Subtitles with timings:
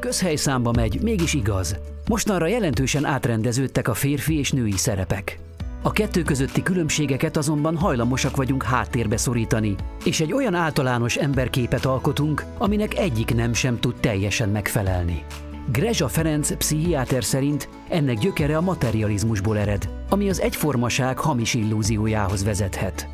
[0.00, 1.76] Közhelyszámba megy, mégis igaz.
[2.08, 5.38] Mostanra jelentősen átrendeződtek a férfi és női szerepek.
[5.82, 9.74] A kettő közötti különbségeket azonban hajlamosak vagyunk háttérbe szorítani,
[10.04, 15.24] és egy olyan általános emberképet alkotunk, aminek egyik nem sem tud teljesen megfelelni.
[15.72, 23.08] Grezsa Ferenc pszichiáter szerint ennek gyökere a materializmusból ered, ami az egyformaság hamis illúziójához vezethet.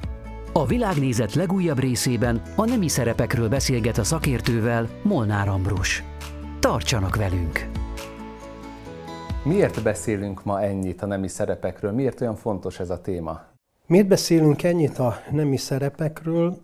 [0.52, 6.02] A világnézet legújabb részében a nemi szerepekről beszélget a szakértővel Molnár Ambrus.
[6.64, 7.70] Tartsanak velünk!
[9.42, 11.92] Miért beszélünk ma ennyit a nemi szerepekről?
[11.92, 13.44] Miért olyan fontos ez a téma?
[13.86, 16.56] Miért beszélünk ennyit a nemi szerepekről?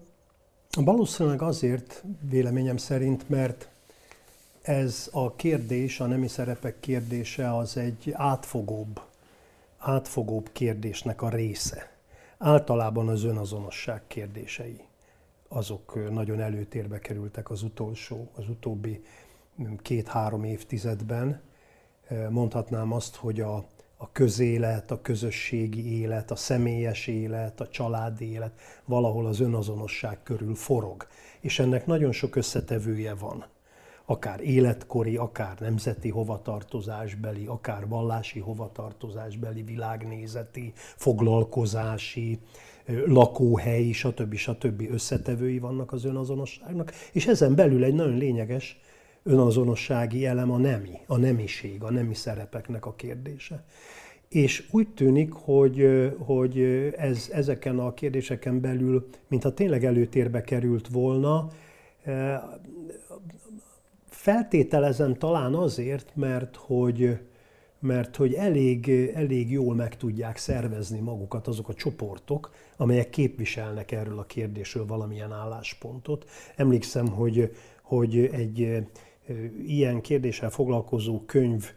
[0.71, 3.69] Valószínűleg azért, véleményem szerint, mert
[4.63, 9.01] ez a kérdés, a nemi szerepek kérdése az egy átfogóbb,
[9.79, 11.91] átfogóbb kérdésnek a része.
[12.39, 14.81] Általában az önazonosság kérdései,
[15.49, 19.05] azok nagyon előtérbe kerültek az utolsó, az utóbbi
[19.83, 21.41] két-három évtizedben.
[22.31, 23.57] Mondhatnám azt, hogy a,
[23.97, 28.53] a közélet, a közösségi élet, a személyes élet, a családi élet
[28.85, 31.07] valahol az önazonosság körül forog.
[31.41, 33.45] És ennek nagyon sok összetevője van
[34.11, 42.39] akár életkori, akár nemzeti hovatartozásbeli, akár vallási hovatartozásbeli, világnézeti, foglalkozási,
[43.07, 44.35] lakóhelyi, stb.
[44.35, 44.83] stb.
[44.91, 48.81] összetevői vannak az önazonosságnak, és ezen belül egy nagyon lényeges
[49.23, 53.65] önazonossági elem a nemi, a nemiség, a nemi szerepeknek a kérdése.
[54.29, 56.61] És úgy tűnik, hogy, hogy
[56.97, 61.49] ez, ezeken a kérdéseken belül, mintha tényleg előtérbe került volna,
[64.21, 67.19] Feltételezem talán azért, mert hogy,
[67.79, 74.19] mert hogy elég, elég jól meg tudják szervezni magukat azok a csoportok, amelyek képviselnek erről
[74.19, 76.31] a kérdésről valamilyen álláspontot.
[76.57, 78.87] Emlékszem, hogy, hogy egy
[79.67, 81.73] ilyen kérdéssel foglalkozó könyv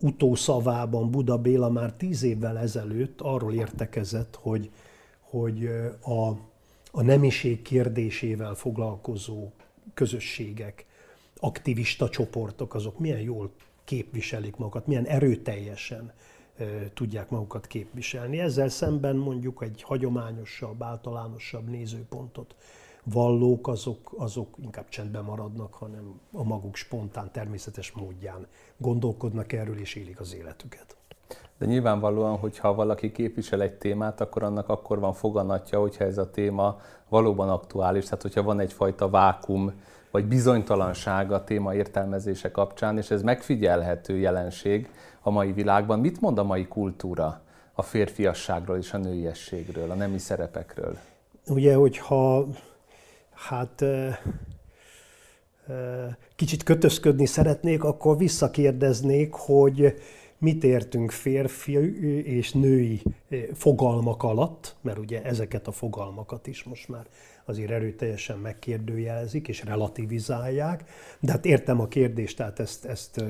[0.00, 4.70] utószavában Buda Béla már tíz évvel ezelőtt arról értekezett, hogy,
[5.20, 5.68] hogy
[6.02, 6.28] a,
[6.90, 9.50] a nemiség kérdésével foglalkozó
[9.94, 10.86] közösségek,
[11.36, 13.50] aktivista csoportok, azok milyen jól
[13.84, 16.12] képviselik magukat, milyen erőteljesen
[16.94, 18.38] tudják magukat képviselni.
[18.38, 22.54] Ezzel szemben mondjuk egy hagyományosabb, általánosabb nézőpontot
[23.12, 28.46] vallók, azok, azok inkább csendben maradnak, hanem a maguk spontán, természetes módján
[28.76, 30.96] gondolkodnak erről és élik az életüket.
[31.58, 36.30] De nyilvánvalóan, hogyha valaki képvisel egy témát, akkor annak akkor van foganatja, hogyha ez a
[36.30, 39.72] téma valóban aktuális, tehát hogyha van egyfajta vákum,
[40.10, 44.90] vagy bizonytalanság a téma értelmezése kapcsán, és ez megfigyelhető jelenség
[45.20, 46.00] a mai világban.
[46.00, 47.40] Mit mond a mai kultúra
[47.72, 50.96] a férfiasságról és a nőiességről, a nemi szerepekről?
[51.48, 52.46] Ugye, hogyha
[53.36, 53.84] hát
[56.36, 59.94] kicsit kötözködni szeretnék, akkor visszakérdeznék, hogy
[60.38, 61.72] mit értünk férfi
[62.24, 63.02] és női
[63.52, 67.06] fogalmak alatt, mert ugye ezeket a fogalmakat is most már
[67.44, 70.84] azért erőteljesen megkérdőjelezik és relativizálják.
[71.20, 73.24] De hát értem a kérdést, tehát ezt, ezt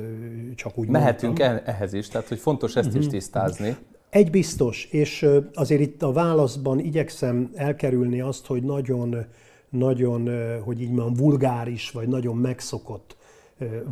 [0.55, 1.75] csak úgy Mehetünk mondtam.
[1.75, 3.09] ehhez is, tehát hogy fontos ezt is mhm.
[3.09, 3.77] tisztázni.
[4.11, 9.27] Egy biztos, és azért itt a válaszban igyekszem elkerülni azt, hogy nagyon,
[9.77, 10.29] nagyon,
[10.61, 13.17] hogy így mondjam, vulgáris, vagy nagyon megszokott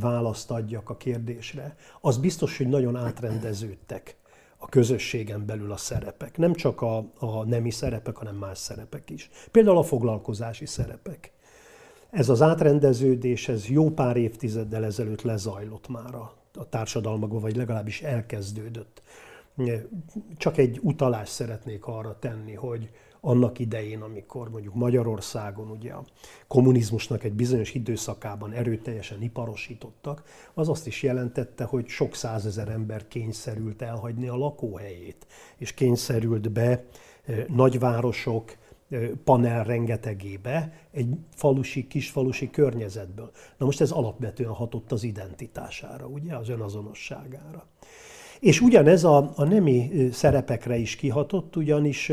[0.01, 1.77] választ adjak a kérdésre.
[2.01, 4.17] Az biztos, hogy nagyon átrendeződtek
[4.57, 6.39] a közösségen belül a szerepek.
[6.39, 9.31] Nem csak a, a nemi szerepek, hanem más szerepek is.
[9.51, 11.33] Például a foglalkozási szerepek.
[12.11, 18.03] Ez az átrendeződés, ez jó pár évtizeddel ezelőtt lezajlott már a, a társadalmakban, vagy legalábbis
[18.03, 19.03] elkezdődött.
[20.37, 22.91] Csak egy utalást szeretnék arra tenni, hogy
[23.25, 26.05] annak idején, amikor mondjuk Magyarországon ugye a
[26.47, 30.23] kommunizmusnak egy bizonyos időszakában erőteljesen iparosítottak,
[30.55, 35.27] az azt is jelentette, hogy sok százezer ember kényszerült elhagyni a lakóhelyét,
[35.57, 36.85] és kényszerült be
[37.49, 38.57] nagyvárosok,
[39.25, 43.31] panel rengetegébe egy falusi, kisfalusi környezetből.
[43.57, 47.67] Na most ez alapvetően hatott az identitására, ugye, az önazonosságára.
[48.41, 52.13] És ugyanez a, a nemi szerepekre is kihatott, ugyanis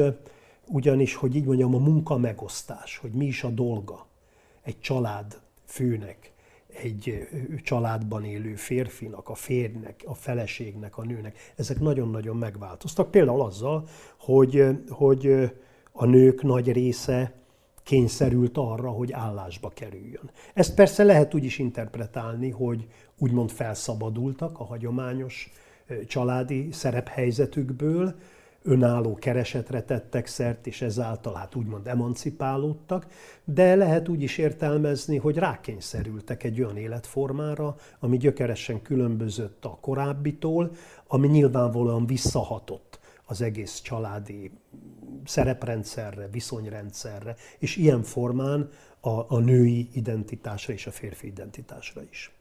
[0.72, 4.06] ugyanis, hogy így mondjam, a munka megosztás, hogy mi is a dolga
[4.62, 6.32] egy család főnek,
[6.84, 7.28] egy
[7.64, 13.12] családban élő férfinak, a férnek, a feleségnek, a nőnek, ezek nagyon-nagyon megváltoztak.
[13.12, 13.88] Például azzal,
[14.18, 15.52] hogy, hogy
[15.92, 17.34] a nők nagy része
[17.84, 20.32] kényszerült arra, hogy állásba kerüljön.
[20.54, 22.88] Ezt persze lehet úgy is interpretálni, hogy
[23.18, 25.52] úgymond felszabadultak a hagyományos
[26.08, 28.16] családi szerephelyzetükből,
[28.63, 33.06] önálló keresetre tettek szert, és ezáltal hát úgymond emancipálódtak,
[33.44, 40.72] de lehet úgy is értelmezni, hogy rákényszerültek egy olyan életformára, ami gyökeresen különbözött a korábbitól,
[41.08, 44.52] ami nyilvánvalóan visszahatott az egész családi
[45.25, 48.69] szereprendszerre, viszonyrendszerre, és ilyen formán
[49.00, 52.31] a, a női identitásra és a férfi identitásra is.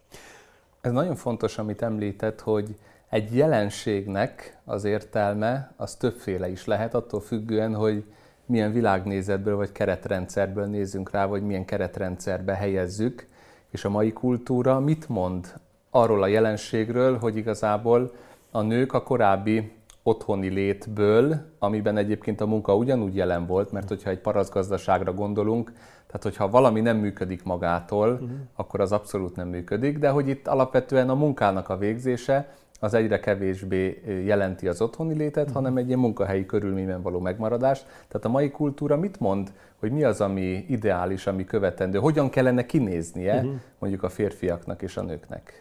[0.81, 2.77] Ez nagyon fontos, amit említett, hogy
[3.11, 8.05] egy jelenségnek az értelme az többféle is lehet, attól függően, hogy
[8.47, 13.27] milyen világnézetből vagy keretrendszerből nézzünk rá, vagy milyen keretrendszerbe helyezzük.
[13.71, 15.55] És a mai kultúra mit mond
[15.91, 18.13] arról a jelenségről, hogy igazából
[18.51, 19.73] a nők a korábbi
[20.03, 25.73] otthoni létből, amiben egyébként a munka ugyanúgy jelen volt, mert hogyha egy paraszgazdaságra gondolunk,
[26.07, 28.31] tehát hogyha valami nem működik magától, uh-huh.
[28.55, 33.21] akkor az abszolút nem működik, de hogy itt alapvetően a munkának a végzése az egyre
[33.21, 35.55] kevésbé jelenti az otthoni létet, uh-huh.
[35.55, 37.85] hanem egy ilyen munkahelyi körülményben való megmaradást.
[38.09, 42.67] Tehát a mai kultúra mit mond, hogy mi az, ami ideális, ami követendő, hogyan kellene
[42.67, 43.53] kinéznie uh-huh.
[43.79, 45.61] mondjuk a férfiaknak és a nőknek?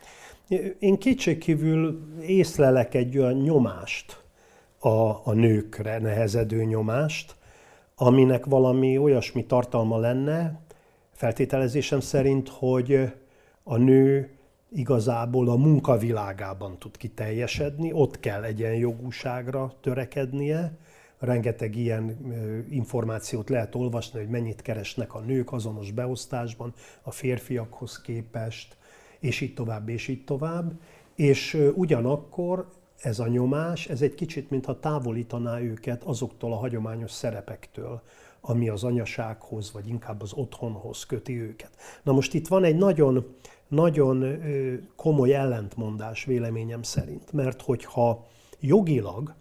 [0.80, 4.24] Én kétségkívül észlelek egy olyan nyomást,
[4.80, 4.90] a,
[5.24, 7.36] a nőkre nehezedő nyomást,
[7.96, 10.60] aminek valami olyasmi tartalma lenne,
[11.12, 13.12] feltételezésem szerint, hogy
[13.64, 14.30] a nő
[14.72, 20.78] igazából a munkavilágában tud kiteljesedni, ott kell egyenjogúságra törekednie,
[21.20, 22.18] rengeteg ilyen
[22.70, 28.78] információt lehet olvasni, hogy mennyit keresnek a nők azonos beosztásban a férfiakhoz képest,
[29.20, 30.72] és így tovább, és így tovább.
[31.16, 32.68] És ugyanakkor
[33.02, 38.02] ez a nyomás, ez egy kicsit, mintha távolítaná őket azoktól a hagyományos szerepektől,
[38.42, 41.72] ami az anyasághoz, vagy inkább az otthonhoz köti őket.
[42.04, 43.36] Na most itt van egy nagyon,
[43.70, 44.42] nagyon
[44.96, 48.28] komoly ellentmondás véleményem szerint, mert hogyha
[48.60, 49.34] jogilag,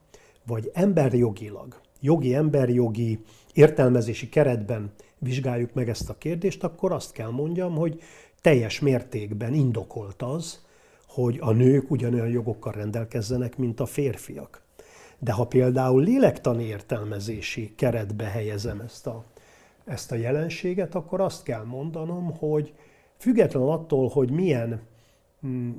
[0.47, 7.75] vagy emberjogilag, jogi, emberjogi értelmezési keretben vizsgáljuk meg ezt a kérdést, akkor azt kell mondjam,
[7.75, 8.01] hogy
[8.41, 10.67] teljes mértékben indokolt az,
[11.07, 14.63] hogy a nők ugyanolyan jogokkal rendelkezzenek, mint a férfiak.
[15.19, 19.25] De ha például lélektani értelmezési keretbe helyezem ezt a,
[19.85, 22.73] ezt a jelenséget, akkor azt kell mondanom, hogy
[23.19, 24.81] független attól, hogy milyen
[25.47, 25.71] mm,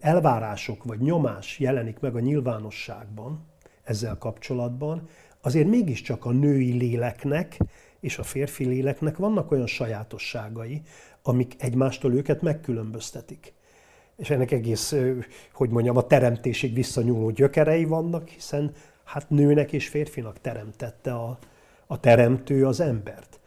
[0.00, 3.46] elvárások vagy nyomás jelenik meg a nyilvánosságban
[3.84, 5.08] ezzel kapcsolatban,
[5.40, 7.58] azért mégiscsak a női léleknek
[8.00, 10.82] és a férfi léleknek vannak olyan sajátosságai,
[11.22, 13.56] amik egymástól őket megkülönböztetik
[14.18, 14.94] és ennek egész,
[15.52, 18.72] hogy mondjam, a teremtésig visszanyúló gyökerei vannak, hiszen
[19.04, 21.38] hát nőnek és férfinak teremtette a,
[21.86, 23.37] a teremtő az embert.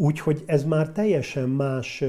[0.00, 2.04] Úgyhogy ez már teljesen más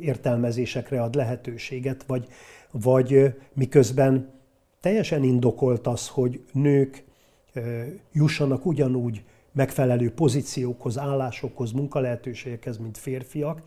[0.00, 2.26] értelmezésekre ad lehetőséget, vagy,
[2.70, 4.28] vagy miközben
[4.80, 7.04] teljesen indokolt az, hogy nők
[7.52, 7.82] ö,
[8.12, 9.22] jussanak ugyanúgy
[9.52, 13.62] megfelelő pozíciókhoz, állásokhoz, munkalehetőségekhez, mint férfiak,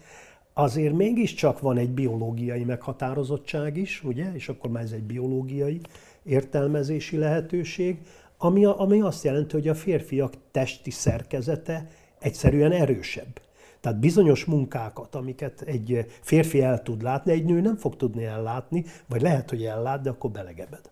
[0.54, 5.82] azért mégiscsak van egy biológiai meghatározottság is, ugye, és akkor már ez egy biológiai
[6.24, 7.98] értelmezési lehetőség,
[8.38, 11.90] ami, ami azt jelenti, hogy a férfiak testi szerkezete
[12.22, 13.42] egyszerűen erősebb.
[13.80, 18.86] Tehát bizonyos munkákat, amiket egy férfi el tud látni, egy nő nem fog tudni ellátni,
[19.08, 20.90] vagy lehet, hogy ellát, de akkor belegebed.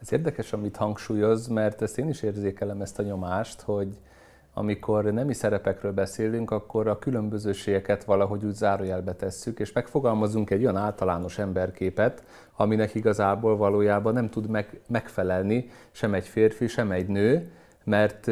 [0.00, 3.98] Ez érdekes, amit hangsúlyoz, mert ezt én is érzékelem ezt a nyomást, hogy
[4.54, 10.76] amikor nemi szerepekről beszélünk, akkor a különbözőségeket valahogy úgy zárójelbe tesszük, és megfogalmazunk egy olyan
[10.76, 12.24] általános emberképet,
[12.56, 17.50] aminek igazából valójában nem tud meg, megfelelni sem egy férfi, sem egy nő,
[17.84, 18.26] mert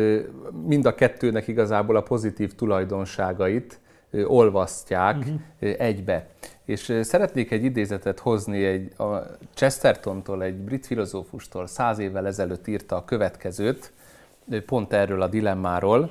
[0.66, 3.80] mind a kettőnek igazából a pozitív tulajdonságait
[4.26, 5.40] olvasztják uh-huh.
[5.78, 6.26] egybe.
[6.64, 12.96] És szeretnék egy idézetet hozni egy, a Chestertontól, egy brit filozófustól száz évvel ezelőtt írta
[12.96, 13.92] a következőt,
[14.66, 16.10] pont erről a dilemmáról.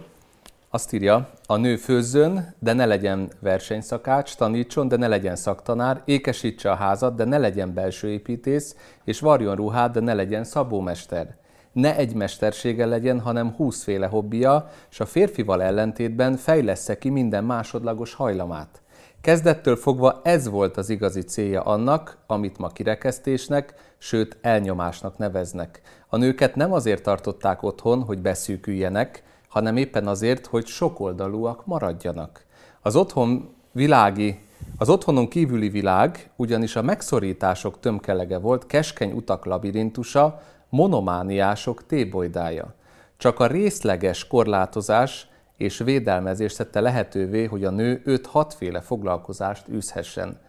[0.69, 6.72] Azt írja, a nő főzzön, de ne legyen versenyszakács, tanítson, de ne legyen szaktanár, ékesítse
[6.72, 11.36] a házat, de ne legyen belső építész, és varjon ruhát, de ne legyen szabómester.
[11.71, 18.13] Ne egy mestersége legyen, hanem húszféle hobbija, és a férfival ellentétben fejlesz ki minden másodlagos
[18.13, 18.81] hajlamát.
[19.21, 25.81] Kezdettől fogva ez volt az igazi célja annak, amit ma kirekesztésnek, sőt elnyomásnak neveznek.
[26.07, 32.45] A nőket nem azért tartották otthon, hogy beszűküljenek, hanem éppen azért, hogy sokoldalúak maradjanak.
[32.81, 34.39] Az otthon világi,
[34.77, 42.73] az otthonon kívüli világ ugyanis a megszorítások tömkelege volt, keskeny utak labirintusa, monomániások tébolydája.
[43.17, 50.39] Csak a részleges korlátozás és védelmezés tette lehetővé, hogy a nő 5-6 féle foglalkozást űzhessen.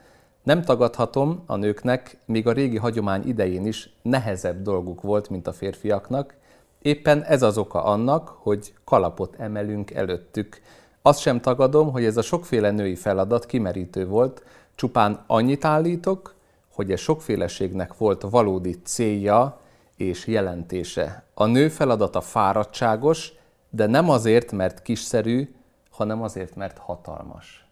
[0.42, 5.52] Nem tagadhatom, a nőknek még a régi hagyomány idején is nehezebb dolguk volt, mint a
[5.52, 6.34] férfiaknak.
[6.82, 10.60] Éppen ez az oka annak, hogy kalapot emelünk előttük.
[11.02, 14.42] Azt sem tagadom, hogy ez a sokféle női feladat kimerítő volt,
[14.74, 16.34] csupán annyit állítok,
[16.74, 19.60] hogy ez sokféleségnek volt valódi célja
[20.00, 21.24] és jelentése.
[21.34, 23.32] A nő feladata fáradtságos,
[23.70, 25.54] de nem azért, mert kiszerű,
[25.90, 27.66] hanem azért, mert hatalmas.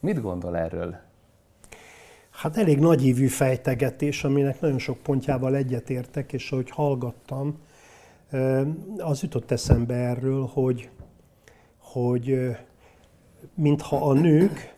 [0.00, 0.96] Mit gondol erről?
[2.30, 7.58] Hát elég nagyívű fejtegetés, aminek nagyon sok pontjával egyetértek, és ahogy hallgattam,
[8.98, 10.90] az jutott eszembe erről, hogy,
[11.78, 12.56] hogy
[13.54, 14.74] mintha a nők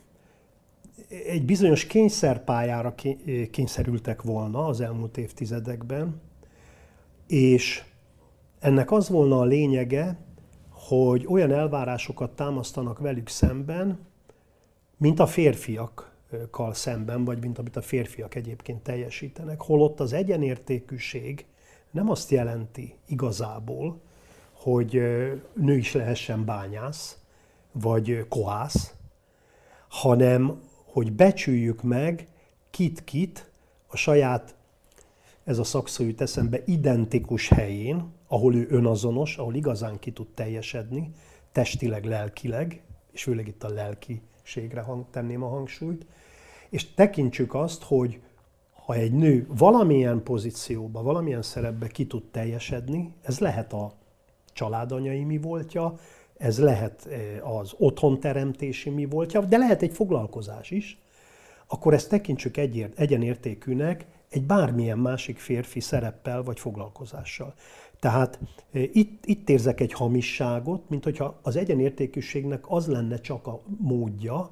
[1.09, 2.95] egy bizonyos kényszerpályára
[3.51, 6.21] kényszerültek volna az elmúlt évtizedekben,
[7.27, 7.85] és
[8.59, 10.19] ennek az volna a lényege,
[10.71, 13.99] hogy olyan elvárásokat támasztanak velük szemben,
[14.97, 19.61] mint a férfiakkal szemben, vagy mint amit a férfiak egyébként teljesítenek.
[19.61, 21.47] Holott az egyenértékűség
[21.91, 24.01] nem azt jelenti igazából,
[24.53, 24.93] hogy
[25.55, 27.19] nő is lehessen bányász,
[27.73, 28.95] vagy kohász,
[29.89, 32.29] hanem hogy becsüljük meg
[32.71, 33.51] kit-kit
[33.87, 34.55] a saját,
[35.47, 41.11] ez a szakszó jut eszembe, identikus helyén, ahol ő önazonos, ahol igazán ki tud teljesedni,
[41.53, 46.07] testileg, lelkileg, és főleg itt a lelkiségre hang, tenném a hangsúlyt,
[46.71, 48.21] és tekintsük azt, hogy
[48.85, 53.93] ha egy nő valamilyen pozícióba, valamilyen szerepbe ki tud teljesedni, ez lehet a
[54.53, 55.99] családanyai mi voltja,
[56.37, 60.99] ez lehet eh, az otthonteremtési mi voltja, de lehet egy foglalkozás is,
[61.67, 64.07] akkor ezt tekintsük egyért, egyenértékűnek
[64.37, 67.55] egy bármilyen másik férfi szereppel vagy foglalkozással.
[68.01, 68.39] Tehát
[68.73, 74.51] eh, itt, itt érzek egy hamisságot, mint hogyha az egyenértékűségnek az lenne csak a módja,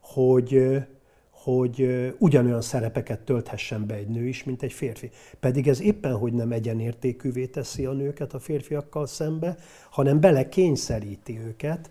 [0.00, 0.86] hogy, eh,
[1.30, 5.10] hogy ugyanolyan szerepeket tölthessen be egy nő is, mint egy férfi.
[5.40, 9.56] Pedig ez éppen, hogy nem egyenértékűvé teszi a nőket a férfiakkal szembe,
[9.90, 11.90] hanem bele kényszeríti őket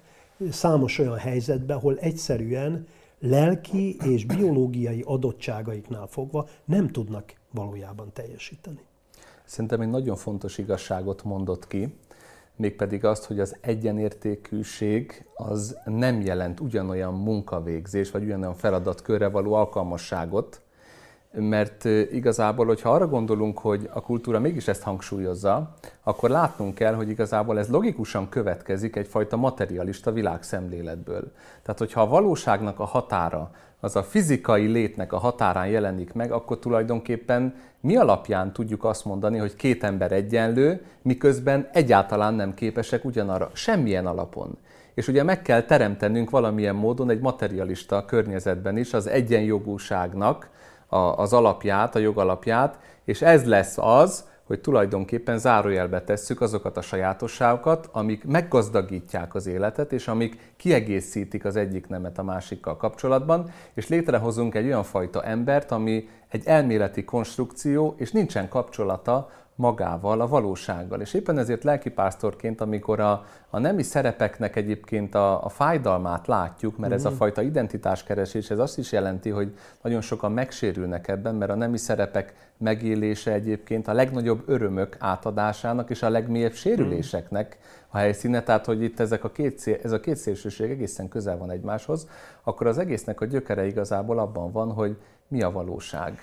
[0.49, 2.87] számos olyan helyzetbe, ahol egyszerűen
[3.21, 8.79] lelki és biológiai adottságaiknál fogva nem tudnak valójában teljesíteni.
[9.45, 11.95] Szerintem egy nagyon fontos igazságot mondott ki,
[12.55, 20.61] mégpedig azt, hogy az egyenértékűség az nem jelent ugyanolyan munkavégzés, vagy ugyanolyan feladatkörre való alkalmasságot,
[21.33, 25.73] mert igazából, hogyha arra gondolunk, hogy a kultúra mégis ezt hangsúlyozza,
[26.03, 31.31] akkor látnunk kell, hogy igazából ez logikusan következik egyfajta materialista világszemléletből.
[31.61, 36.59] Tehát, hogyha a valóságnak a határa az a fizikai létnek a határán jelenik meg, akkor
[36.59, 43.49] tulajdonképpen mi alapján tudjuk azt mondani, hogy két ember egyenlő, miközben egyáltalán nem képesek ugyanarra,
[43.53, 44.57] semmilyen alapon.
[44.93, 50.49] És ugye meg kell teremtenünk valamilyen módon egy materialista környezetben is az egyenjogúságnak
[50.99, 57.89] az alapját, a jogalapját, és ez lesz az, hogy tulajdonképpen zárójelbe tesszük azokat a sajátosságokat,
[57.91, 64.55] amik meggazdagítják az életet, és amik kiegészítik az egyik nemet a másikkal kapcsolatban, és létrehozunk
[64.55, 71.01] egy olyan fajta embert, ami egy elméleti konstrukció, és nincsen kapcsolata magával, a valósággal.
[71.01, 76.93] És éppen ezért lelkipásztorként, amikor a, a nemi szerepeknek egyébként a, a fájdalmát látjuk, mert
[76.93, 77.17] ez a mhm.
[77.17, 82.33] fajta identitáskeresés, ez azt is jelenti, hogy nagyon sokan megsérülnek ebben, mert a nemi szerepek
[82.57, 88.99] megélése egyébként a legnagyobb örömök átadásának és a legmélyebb sérüléseknek a helyszíne, tehát hogy itt
[88.99, 92.07] ezek a két szél, ez a két szélsőség egészen közel van egymáshoz,
[92.43, 96.19] akkor az egésznek a gyökere igazából abban van, hogy mi a valóság.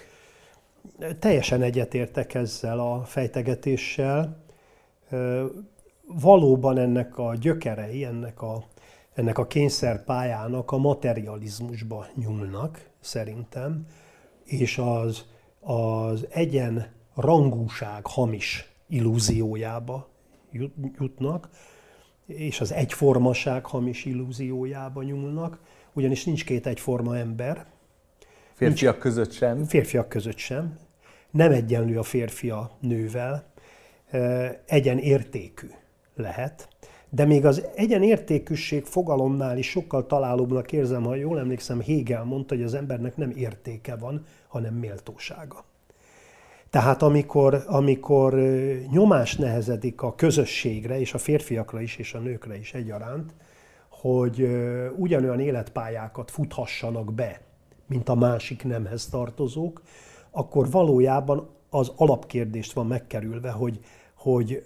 [1.18, 4.42] Teljesen egyetértek ezzel a fejtegetéssel.
[6.07, 8.64] Valóban ennek a gyökerei, ennek a,
[9.14, 13.87] ennek a kényszerpályának a materializmusba nyúlnak, szerintem,
[14.45, 15.25] és az,
[15.61, 20.09] az egyen rangúság hamis illúziójába
[20.99, 21.49] jutnak,
[22.26, 25.61] és az egyformaság hamis illúziójába nyúlnak,
[25.92, 27.66] ugyanis nincs két egyforma ember,
[28.59, 29.65] Férfiak Nincs, között sem?
[29.65, 30.79] Férfiak között sem.
[31.31, 33.45] Nem egyenlő a férfi a nővel.
[34.67, 35.67] Egyenértékű
[36.15, 36.69] lehet.
[37.11, 42.65] De még az egyenértékűség fogalomnál is sokkal találóbbnak érzem, ha jól emlékszem, Hegel mondta, hogy
[42.65, 45.65] az embernek nem értéke van, hanem méltósága.
[46.71, 48.35] Tehát amikor, amikor
[48.91, 53.35] nyomás nehezedik a közösségre, és a férfiakra is, és a nőkre is egyaránt,
[53.88, 54.49] hogy
[54.97, 57.41] ugyanolyan életpályákat futhassanak be,
[57.88, 59.83] mint a másik nemhez tartozók,
[60.30, 63.80] akkor valójában az alapkérdést van megkerülve, hogy,
[64.14, 64.62] hogy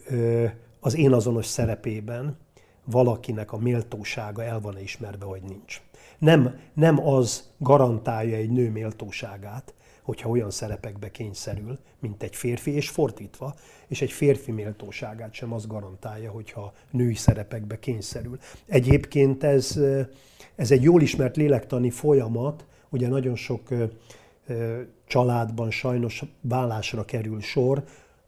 [0.80, 2.36] az én azonos szerepében
[2.84, 5.80] valakinek a méltósága el van ismerve, vagy nincs.
[6.18, 12.88] Nem, nem az garantálja egy nő méltóságát, hogyha olyan szerepekbe kényszerül, mint egy férfi, és
[12.88, 13.54] fordítva,
[13.88, 18.38] és egy férfi méltóságát sem az garantálja, hogyha női szerepekbe kényszerül.
[18.66, 19.80] Egyébként ez,
[20.54, 23.68] ez egy jól ismert lélektani folyamat, ugye nagyon sok
[25.06, 27.84] családban sajnos vállásra kerül sor,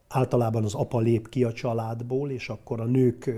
[0.07, 3.31] általában az apa lép ki a családból, és akkor a nők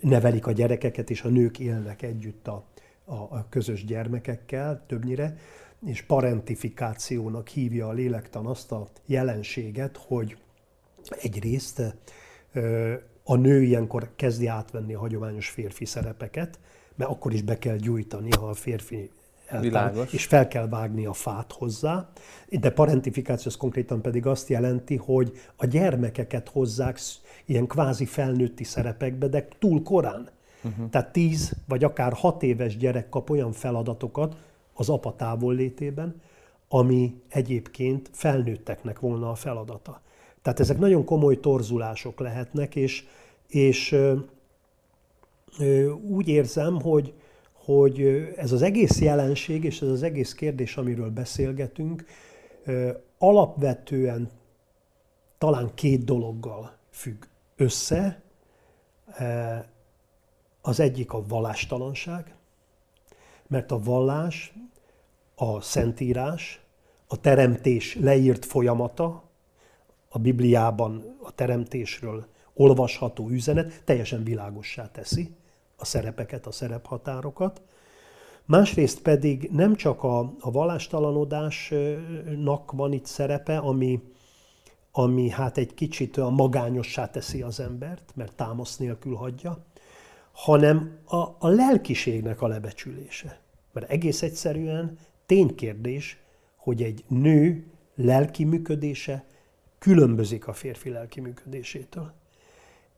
[0.00, 2.64] nevelik a gyerekeket, és a nők élnek együtt a,
[3.04, 5.36] a, a közös gyermekekkel többnyire,
[5.86, 10.36] és parentifikációnak hívja a lélektan azt a jelenséget, hogy
[11.22, 11.82] egyrészt
[13.24, 16.58] a nő ilyenkor kezdi átvenni a hagyományos férfi szerepeket,
[16.94, 19.10] mert akkor is be kell gyújtani, ha a férfi
[19.46, 22.08] eltár, és fel kell vágni a fát hozzá.
[22.48, 26.98] De parentifikáció az konkrétan pedig azt jelenti, hogy a gyermekeket hozzák
[27.44, 30.28] ilyen kvázi felnőtti szerepekbe, de túl korán.
[30.64, 30.90] Uh-huh.
[30.90, 34.36] Tehát 10 vagy akár 6 éves gyerek kap olyan feladatokat
[34.74, 36.20] az apa távollétében,
[36.68, 40.00] ami egyébként felnőtteknek volna a feladata.
[40.42, 43.04] Tehát ezek nagyon komoly torzulások lehetnek, és,
[43.48, 44.14] és ö,
[45.58, 47.14] ö, úgy érzem, hogy,
[47.64, 48.00] hogy
[48.36, 52.04] ez az egész jelenség és ez az egész kérdés, amiről beszélgetünk,
[53.18, 54.30] alapvetően
[55.38, 57.24] talán két dologgal függ
[57.56, 58.22] össze.
[60.60, 62.34] Az egyik a vallástalanság,
[63.46, 64.54] mert a vallás,
[65.34, 66.62] a szentírás,
[67.06, 69.22] a teremtés leírt folyamata,
[70.08, 75.34] a Bibliában a teremtésről olvasható üzenet teljesen világossá teszi
[75.84, 77.62] a szerepeket, a szerephatárokat.
[78.44, 84.02] Másrészt pedig nem csak a, a vallástalanodásnak van itt szerepe, ami,
[84.92, 89.64] ami hát egy kicsit olyan magányossá teszi az embert, mert támasz nélkül hagyja,
[90.32, 93.40] hanem a, a lelkiségnek a lebecsülése.
[93.72, 96.18] Mert egész egyszerűen ténykérdés,
[96.56, 99.24] hogy egy nő lelki működése
[99.78, 102.12] különbözik a férfi lelki működésétől.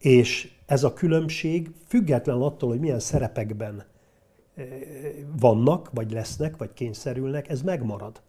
[0.06, 3.84] És ez a különbség független attól, hogy milyen szerepekben
[4.54, 4.66] eh,
[5.40, 8.20] vannak, vagy lesznek, vagy kényszerülnek, ez megmarad.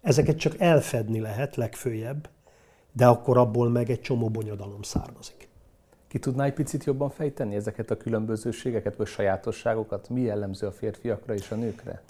[0.00, 2.28] Ezeket csak elfedni lehet legfőjebb,
[2.92, 5.48] de akkor abból meg egy csomó bonyodalom származik.
[6.08, 10.08] Ki tudná egy picit jobban fejteni ezeket a különbözőségeket, vagy sajátosságokat?
[10.08, 12.02] Mi jellemző a férfiakra és a nőkre?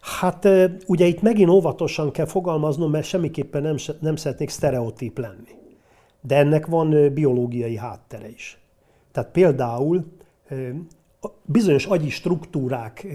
[0.00, 0.48] Hát
[0.86, 5.62] ugye itt megint óvatosan kell fogalmaznom, mert semmiképpen nem, nem szeretnék sztereotíp lenni.
[6.26, 8.58] De ennek van biológiai háttere is.
[9.12, 10.04] Tehát például
[11.44, 13.06] bizonyos agyi struktúrák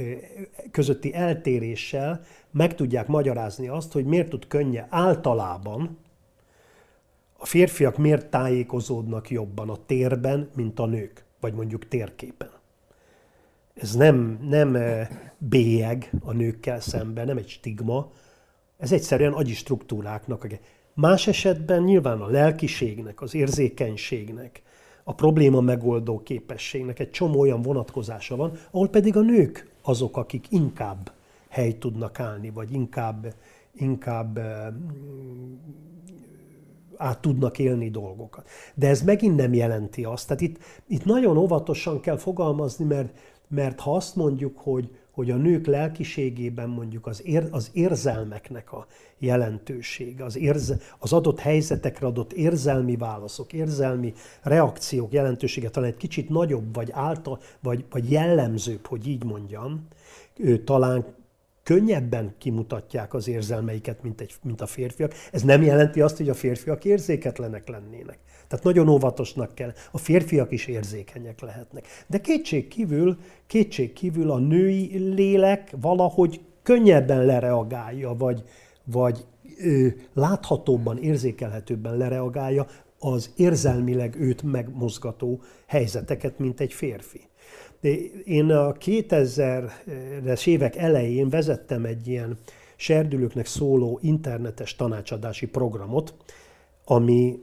[0.71, 5.97] közötti eltéréssel meg tudják magyarázni azt, hogy miért tud könnye általában
[7.37, 12.51] a férfiak miért tájékozódnak jobban a térben, mint a nők, vagy mondjuk térképen.
[13.73, 14.77] Ez nem, nem
[15.37, 18.11] bélyeg a nőkkel szemben, nem egy stigma,
[18.77, 20.47] ez egyszerűen agyi struktúráknak.
[20.99, 24.61] Más esetben nyilván a lelkiségnek, az érzékenységnek,
[25.03, 30.45] a probléma megoldó képességnek egy csomó olyan vonatkozása van, ahol pedig a nők azok, akik
[30.49, 31.11] inkább
[31.49, 33.33] hely tudnak állni, vagy inkább,
[33.73, 34.39] inkább
[36.95, 38.47] át tudnak élni dolgokat.
[38.75, 40.27] De ez megint nem jelenti azt.
[40.27, 40.57] Tehát itt,
[40.87, 46.69] itt nagyon óvatosan kell fogalmazni, mert, mert ha azt mondjuk, hogy, hogy a nők lelkiségében
[46.69, 53.53] mondjuk az, ér, az érzelmeknek a jelentősége, az, érze, az adott helyzetekre adott érzelmi válaszok,
[53.53, 59.87] érzelmi reakciók jelentősége talán egy kicsit nagyobb, vagy által, vagy, vagy jellemzőbb, hogy így mondjam,
[60.63, 61.05] talán
[61.69, 65.13] könnyebben kimutatják az érzelmeiket, mint, egy, mint a férfiak.
[65.31, 68.19] Ez nem jelenti azt, hogy a férfiak érzéketlenek lennének.
[68.47, 69.73] Tehát nagyon óvatosnak kell.
[69.91, 71.87] A férfiak is érzékenyek lehetnek.
[72.07, 78.43] De kétség kívül, kétség kívül a női lélek valahogy könnyebben lereagálja, vagy,
[78.83, 79.25] vagy
[79.59, 82.67] ö, láthatóbban, érzékelhetőbben lereagálja
[82.99, 87.28] az érzelmileg őt megmozgató helyzeteket, mint egy férfi.
[88.23, 92.37] Én a 2000-es évek elején vezettem egy ilyen
[92.75, 96.13] serdülőknek szóló internetes tanácsadási programot,
[96.85, 97.39] ami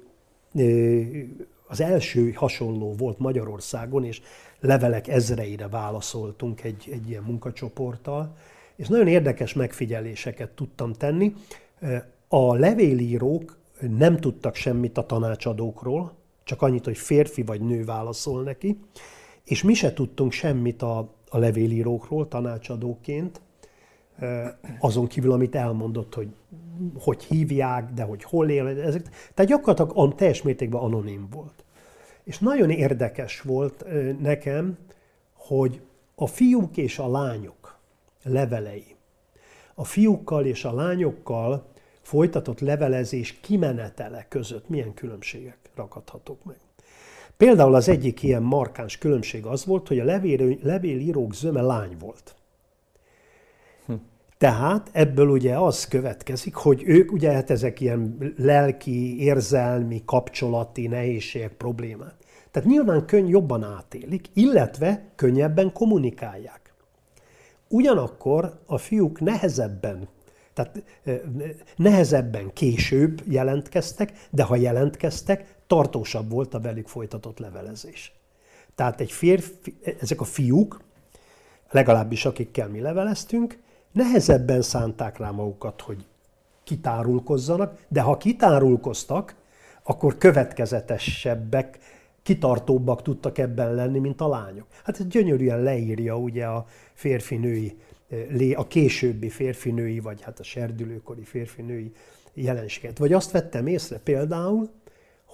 [1.66, 4.20] az első hasonló volt Magyarországon, és
[4.60, 8.36] levelek ezreire válaszoltunk egy, egy ilyen munkacsoporttal,
[8.76, 11.34] és nagyon érdekes megfigyeléseket tudtam tenni.
[12.28, 16.12] A levélírók nem tudtak semmit a tanácsadókról,
[16.44, 18.78] csak annyit, hogy férfi vagy nő válaszol neki,
[19.46, 23.40] és mi se tudtunk semmit a, a levélírókról tanácsadóként,
[24.78, 26.28] azon kívül, amit elmondott, hogy
[26.98, 29.02] hogy hívják, de hogy hol él, ezek.
[29.34, 31.64] Tehát gyakorlatilag teljes mértékben anonim volt.
[32.24, 33.84] És nagyon érdekes volt
[34.20, 34.78] nekem,
[35.32, 35.80] hogy
[36.14, 37.78] a fiúk és a lányok
[38.22, 38.96] levelei,
[39.74, 41.66] a fiúkkal és a lányokkal
[42.00, 46.56] folytatott levelezés kimenetele között milyen különbségek rakadhatók meg.
[47.36, 52.34] Például az egyik ilyen markáns különbség az volt, hogy a levél, levélírók zöme lány volt.
[53.86, 53.92] Hm.
[54.38, 61.52] Tehát ebből ugye az következik, hogy ők ugye hát ezek ilyen lelki, érzelmi, kapcsolati nehézségek,
[61.52, 62.14] problémák.
[62.50, 66.74] Tehát nyilván könny jobban átélik, illetve könnyebben kommunikálják.
[67.68, 70.08] Ugyanakkor a fiúk nehezebben,
[70.52, 70.82] tehát
[71.76, 78.14] nehezebben később jelentkeztek, de ha jelentkeztek, tartósabb volt a velük folytatott levelezés.
[78.74, 80.80] Tehát egy férfi, ezek a fiúk,
[81.70, 83.58] legalábbis akikkel mi leveleztünk,
[83.92, 86.04] nehezebben szánták rá magukat, hogy
[86.64, 89.34] kitárulkozzanak, de ha kitárulkoztak,
[89.82, 91.78] akkor következetesebbek,
[92.22, 94.66] kitartóbbak tudtak ebben lenni, mint a lányok.
[94.84, 97.76] Hát ez gyönyörűen leírja ugye a férfinői,
[98.54, 101.92] a későbbi férfinői, vagy hát a serdülőkori férfinői
[102.34, 102.98] jelenséget.
[102.98, 104.70] Vagy azt vettem észre például,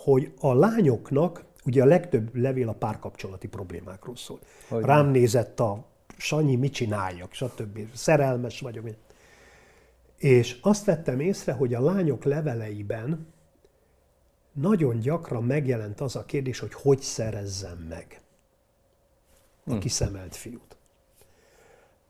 [0.05, 4.39] hogy a lányoknak ugye a legtöbb levél a párkapcsolati problémákról szól.
[4.69, 5.85] Hogy Rám nézett a
[6.17, 7.79] Sanyi, mit csináljak, stb.
[7.95, 8.89] Szerelmes vagyok.
[10.17, 13.27] És azt vettem észre, hogy a lányok leveleiben
[14.53, 18.21] nagyon gyakran megjelent az a kérdés, hogy hogy szerezzem meg
[19.67, 19.79] a hm.
[19.79, 20.77] kiszemelt fiút.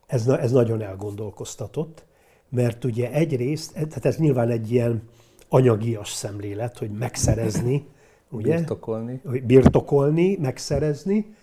[0.05, 2.05] Ez, ez nagyon elgondolkoztatott,
[2.49, 5.09] mert ugye egyrészt, tehát ez nyilván egy ilyen
[5.53, 7.85] anyagias szemlélet, hogy megszerezni,
[8.29, 8.55] ugye?
[8.55, 9.21] Birtokolni.
[9.45, 11.35] Birtokolni, megszerezni,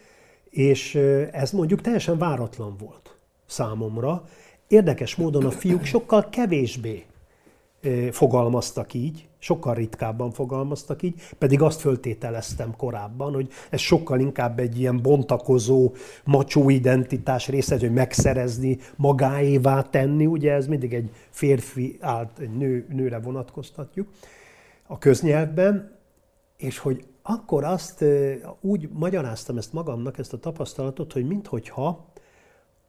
[0.51, 0.95] és
[1.33, 4.25] ez mondjuk teljesen váratlan volt számomra.
[4.69, 7.05] Érdekes módon a fiúk sokkal kevésbé
[8.11, 14.79] fogalmaztak így, sokkal ritkábban fogalmaztak így, pedig azt föltételeztem korábban, hogy ez sokkal inkább egy
[14.79, 15.93] ilyen bontakozó,
[16.25, 22.87] macsó identitás része, hogy megszerezni, magáévá tenni, ugye ez mindig egy férfi állt, egy nő,
[22.89, 24.09] nőre vonatkoztatjuk
[24.87, 25.99] a köznyelvben,
[26.57, 28.05] és hogy akkor azt
[28.61, 32.09] úgy magyaráztam ezt magamnak, ezt a tapasztalatot, hogy minthogyha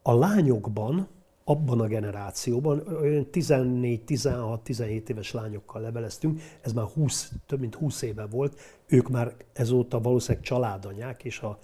[0.02, 1.08] a lányokban,
[1.44, 8.26] abban a generációban, olyan 14-16-17 éves lányokkal leveleztünk, ez már 20, több mint 20 éve
[8.26, 11.58] volt, ők már ezóta valószínűleg családanyák, és a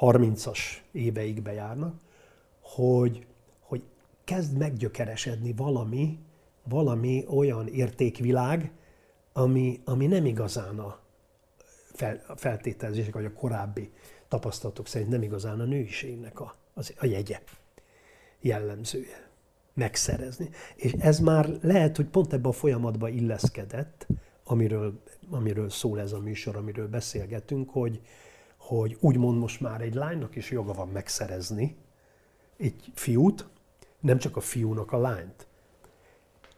[0.00, 0.58] 30-as
[0.92, 1.94] éveikbe járnak,
[2.60, 3.26] hogy,
[3.60, 3.82] hogy
[4.24, 6.18] kezd meggyökeresedni valami,
[6.68, 8.72] valami olyan értékvilág,
[9.32, 10.98] ami, ami nem igazán a
[12.36, 13.90] feltételezések, vagy a korábbi
[14.28, 17.40] tapasztalatok szerint nem igazán a nőiségnek a, az, a jegye
[18.40, 19.28] jellemzője
[19.74, 20.50] megszerezni.
[20.76, 24.06] És ez már lehet, hogy pont ebben a folyamatban illeszkedett,
[24.44, 28.00] amiről, amiről szól ez a műsor, amiről beszélgetünk, hogy,
[28.56, 31.76] hogy úgymond most már egy lánynak is joga van megszerezni
[32.60, 33.46] egy fiút,
[34.00, 35.46] nem csak a fiúnak a lányt.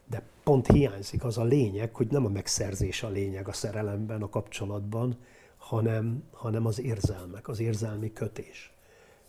[0.07, 4.29] De pont hiányzik az a lényeg, hogy nem a megszerzés a lényeg a szerelemben, a
[4.29, 5.18] kapcsolatban,
[5.57, 8.73] hanem, hanem az érzelmek, az érzelmi kötés.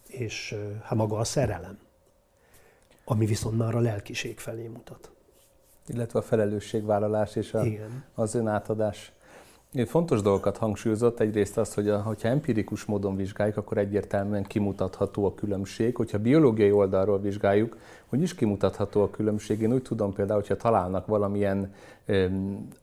[0.08, 1.80] És hát maga a szerelem
[3.06, 5.12] ami viszont már a lelkiség felé mutat.
[5.88, 8.04] Illetve a felelősségvállalás és a, Igen.
[8.14, 9.12] az önátadás.
[9.86, 15.34] Fontos dolgokat hangsúlyozott, egyrészt az, hogy a, hogyha empirikus módon vizsgáljuk, akkor egyértelműen kimutatható a
[15.34, 15.96] különbség.
[15.96, 19.62] Hogyha biológiai oldalról vizsgáljuk, hogy is kimutatható a különbség.
[19.62, 21.74] Én úgy tudom például, hogyha találnak valamilyen,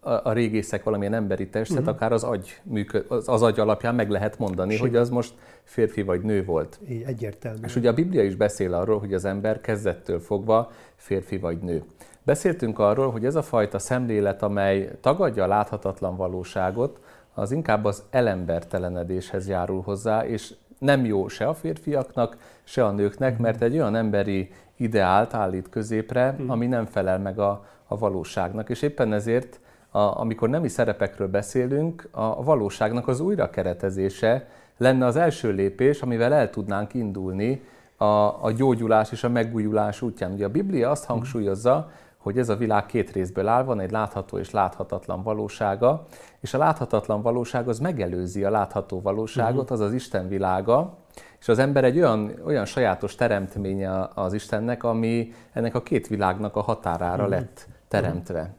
[0.00, 1.94] a, régészek valamilyen emberi testet, uh-huh.
[1.94, 4.81] akár az agy, működ, az, az agy alapján meg lehet mondani, Sim.
[4.81, 6.79] hogy az most férfi vagy nő volt.
[6.88, 7.61] Így, egyértelmű.
[7.64, 11.83] És ugye a Biblia is beszél arról, hogy az ember kezdettől fogva férfi vagy nő.
[12.22, 17.00] Beszéltünk arról, hogy ez a fajta szemlélet, amely tagadja a láthatatlan valóságot,
[17.35, 23.33] az inkább az elembertelenedéshez járul hozzá, és nem jó se a férfiaknak, se a nőknek,
[23.33, 23.42] mhm.
[23.42, 26.50] mert egy olyan emberi ideált állít középre, mhm.
[26.50, 28.68] ami nem felel meg a, a valóságnak.
[28.68, 35.52] És éppen ezért, a, amikor nemi szerepekről beszélünk, a valóságnak az újrakeretezése lenne az első
[35.52, 37.62] lépés, amivel el tudnánk indulni
[37.96, 40.33] a, a gyógyulás és a megújulás útján.
[40.33, 41.12] Ugye a Biblia azt mhm.
[41.12, 41.90] hangsúlyozza,
[42.22, 46.06] hogy ez a világ két részből áll, van egy látható és láthatatlan valósága,
[46.40, 49.72] és a láthatatlan valóság az megelőzi a látható valóságot, uh-huh.
[49.72, 50.96] az az Isten világa,
[51.40, 56.56] és az ember egy olyan, olyan sajátos teremtménye az Istennek, ami ennek a két világnak
[56.56, 57.28] a határára uh-huh.
[57.30, 58.54] lett teremtve.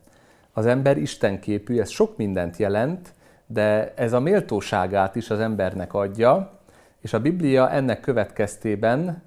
[0.53, 3.13] Az ember Isten képű, ez sok mindent jelent,
[3.47, 6.51] de ez a méltóságát is az embernek adja,
[6.99, 9.23] és a Biblia ennek következtében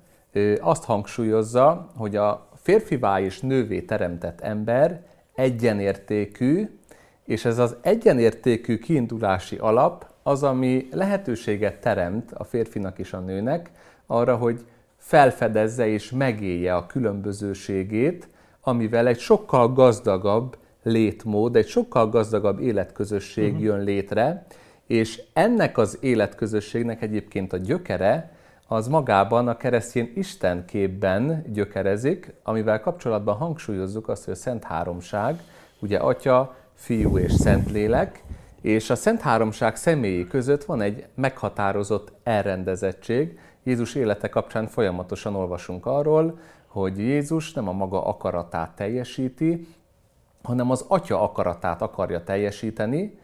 [0.61, 6.68] azt hangsúlyozza, hogy a férfivá és nővé teremtett ember egyenértékű,
[7.24, 13.70] és ez az egyenértékű kiindulási alap az, ami lehetőséget teremt a férfinak és a nőnek
[14.07, 14.64] arra, hogy
[14.96, 18.29] felfedezze és megélje a különbözőségét,
[18.61, 23.64] amivel egy sokkal gazdagabb létmód, egy sokkal gazdagabb életközösség uh-huh.
[23.64, 24.46] jön létre,
[24.87, 28.34] és ennek az életközösségnek egyébként a gyökere
[28.66, 35.42] az magában a keresztény Isten képben gyökerezik, amivel kapcsolatban hangsúlyozzuk azt, hogy a Szent Háromság,
[35.81, 38.22] ugye Atya, Fiú és Szentlélek,
[38.61, 43.38] és a Szent Háromság személyi között van egy meghatározott elrendezettség.
[43.62, 49.66] Jézus élete kapcsán folyamatosan olvasunk arról, hogy Jézus nem a maga akaratát teljesíti,
[50.42, 53.18] hanem az Atya akaratát akarja teljesíteni,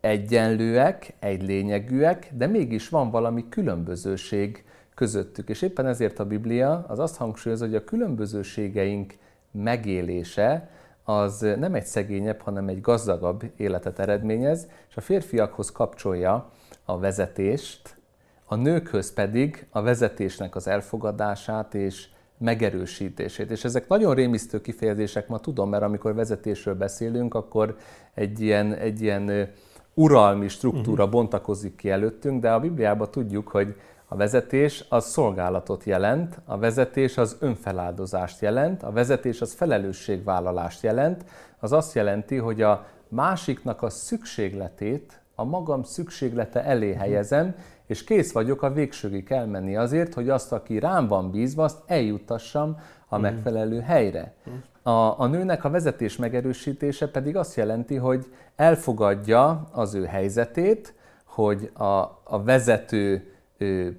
[0.00, 4.64] egyenlőek, egy lényegűek, de mégis van valami különbözőség
[4.96, 5.48] közöttük.
[5.48, 9.14] És éppen ezért a Biblia az azt hangsúlyozza, hogy a különbözőségeink
[9.50, 10.70] megélése
[11.04, 16.50] az nem egy szegényebb, hanem egy gazdagabb életet eredményez, és a férfiakhoz kapcsolja
[16.84, 17.96] a vezetést,
[18.44, 23.50] a nőkhöz pedig a vezetésnek az elfogadását és megerősítését.
[23.50, 27.76] És ezek nagyon rémisztő kifejezések, ma tudom, mert amikor vezetésről beszélünk, akkor
[28.14, 29.50] egy ilyen, egy ilyen
[29.94, 31.10] uralmi struktúra uh-huh.
[31.10, 33.74] bontakozik ki előttünk, de a Bibliában tudjuk, hogy
[34.08, 41.24] a vezetés az szolgálatot jelent, a vezetés az önfeláldozást jelent, a vezetés az felelősségvállalást jelent,
[41.58, 47.54] az azt jelenti, hogy a másiknak a szükségletét a magam szükséglete elé helyezem,
[47.86, 52.80] és kész vagyok a végsőgig elmenni azért, hogy azt, aki rám van bízva, azt eljuttassam
[53.08, 54.34] a megfelelő helyre.
[54.82, 54.90] A,
[55.20, 61.84] a nőnek a vezetés megerősítése pedig azt jelenti, hogy elfogadja az ő helyzetét, hogy a,
[62.24, 63.35] a vezető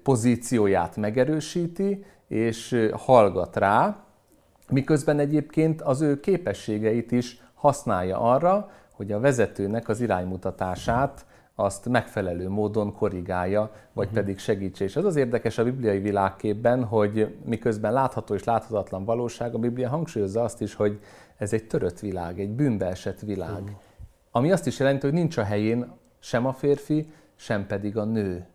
[0.03, 4.03] pozícióját megerősíti, és hallgat rá,
[4.69, 12.49] miközben egyébként az ő képességeit is használja arra, hogy a vezetőnek az iránymutatását azt megfelelő
[12.49, 14.21] módon korrigálja, vagy uh-huh.
[14.21, 14.83] pedig segítse.
[14.83, 19.89] És ez az érdekes a bibliai világképben, hogy miközben látható és láthatatlan valóság, a Biblia
[19.89, 20.99] hangsúlyozza azt is, hogy
[21.37, 23.61] ez egy törött világ, egy bűnbeesett világ.
[23.61, 23.69] Uh-huh.
[24.31, 28.45] Ami azt is jelenti, hogy nincs a helyén sem a férfi, sem pedig a nő.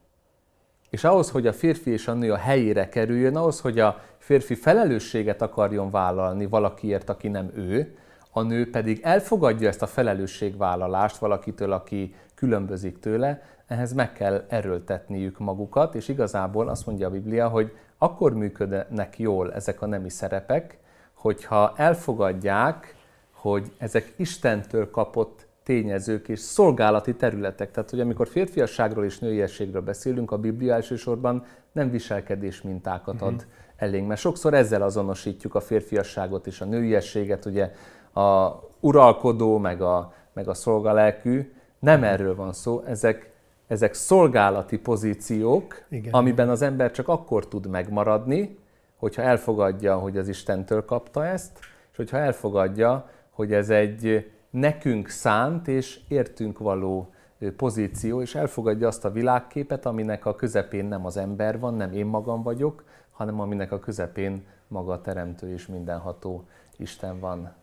[0.92, 4.54] És ahhoz, hogy a férfi és a nő a helyére kerüljön, ahhoz, hogy a férfi
[4.54, 7.96] felelősséget akarjon vállalni valakiért, aki nem ő,
[8.30, 15.38] a nő pedig elfogadja ezt a felelősségvállalást valakitől, aki különbözik tőle, ehhez meg kell erőltetniük
[15.38, 20.78] magukat, és igazából azt mondja a Biblia, hogy akkor működnek jól ezek a nemi szerepek,
[21.14, 22.94] hogyha elfogadják,
[23.30, 27.70] hogy ezek Istentől kapott tényezők és szolgálati területek.
[27.70, 33.50] Tehát, hogy amikor férfiasságról és nőiességről beszélünk, a Biblia elsősorban nem viselkedés mintákat ad uh-huh.
[33.76, 37.72] elénk, mert sokszor ezzel azonosítjuk a férfiasságot és a nőiességet, ugye
[38.12, 43.30] a uralkodó, meg a, meg a szolgalelkű, nem erről van szó, ezek,
[43.66, 46.12] ezek szolgálati pozíciók, Igen.
[46.12, 48.58] amiben az ember csak akkor tud megmaradni,
[48.96, 51.58] hogyha elfogadja, hogy az Istentől kapta ezt,
[51.90, 57.12] és hogyha elfogadja, hogy ez egy nekünk szánt és értünk való
[57.56, 62.06] pozíció, és elfogadja azt a világképet, aminek a közepén nem az ember van, nem én
[62.06, 66.44] magam vagyok, hanem aminek a közepén maga a teremtő és mindenható
[66.76, 67.54] Isten van.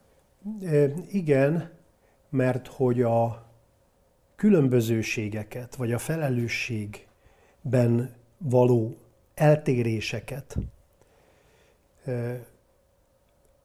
[1.12, 1.72] Igen,
[2.30, 3.46] mert hogy a
[4.36, 8.96] különbözőségeket, vagy a felelősségben való
[9.34, 10.58] eltéréseket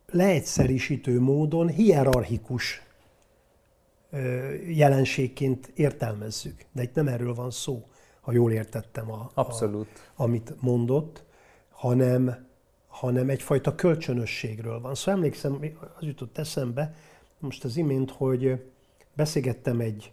[0.07, 2.83] leegyszerűsítő módon hierarchikus
[4.69, 6.65] jelenségként értelmezzük.
[6.73, 7.89] De itt nem erről van szó,
[8.21, 9.89] ha jól értettem, a, Abszolút.
[10.15, 11.25] A, amit mondott,
[11.71, 12.47] hanem,
[12.89, 14.95] hanem egyfajta kölcsönösségről van.
[14.95, 15.59] Szóval emlékszem,
[15.99, 16.95] az jutott eszembe
[17.39, 18.65] most az imént, hogy
[19.15, 20.13] beszélgettem egy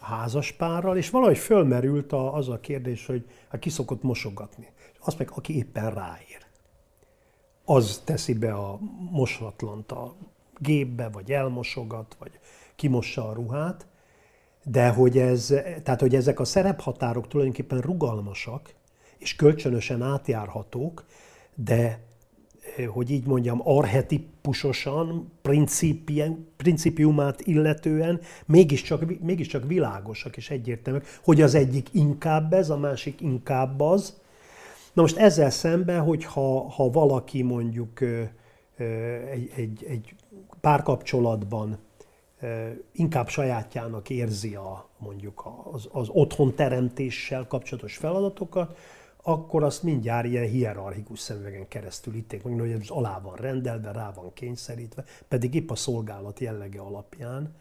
[0.00, 4.68] házaspárral, és valahogy fölmerült a, az a kérdés, hogy hát ki szokott mosogatni.
[4.98, 6.46] Azt meg, aki éppen ráér.
[7.64, 8.78] Az teszi be a
[9.10, 10.14] mosatlant a
[10.58, 12.38] gépbe, vagy elmosogat, vagy
[12.78, 13.86] kimossa a ruhát,
[14.64, 18.74] de hogy, ez, tehát, hogy ezek a szerephatárok tulajdonképpen rugalmasak,
[19.18, 21.04] és kölcsönösen átjárhatók,
[21.54, 22.00] de
[22.86, 25.32] hogy így mondjam, arhetipusosan,
[26.56, 33.80] principiumát illetően mégiscsak, mégiscsak világosak és egyértelműek, hogy az egyik inkább ez, a másik inkább
[33.80, 34.20] az.
[34.92, 38.00] Na most ezzel szemben, hogy ha, valaki mondjuk
[39.30, 40.14] egy, egy, egy
[40.60, 41.78] párkapcsolatban
[42.92, 48.78] inkább sajátjának érzi a, mondjuk az, az otthon teremtéssel kapcsolatos feladatokat,
[49.22, 54.12] akkor azt mindjárt ilyen hierarchikus szemüvegen keresztül ítték meg, hogy ez alá van rendelve, rá
[54.14, 57.54] van kényszerítve, pedig épp a szolgálat jellege alapján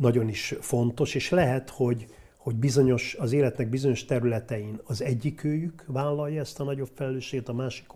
[0.00, 6.40] nagyon is fontos, és lehet, hogy, hogy bizonyos, az életnek bizonyos területein az egyikőjük vállalja
[6.40, 7.86] ezt a nagyobb felelősséget, a másik,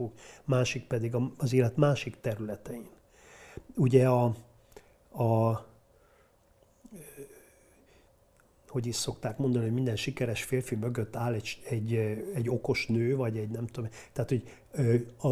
[0.45, 2.89] másik pedig az élet másik területein.
[3.75, 4.35] Ugye a,
[5.19, 5.67] a
[8.69, 11.95] hogy is szokták mondani, hogy minden sikeres férfi mögött áll egy, egy,
[12.35, 13.91] egy okos nő, vagy egy nem tudom.
[14.13, 14.43] Tehát, hogy
[15.21, 15.29] a,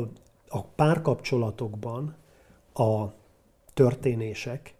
[0.48, 2.16] a párkapcsolatokban
[2.72, 3.06] a
[3.74, 4.74] történések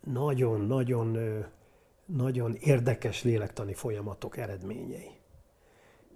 [0.00, 1.18] nagyon-nagyon
[2.16, 5.10] nagyon érdekes lélektani folyamatok eredményei.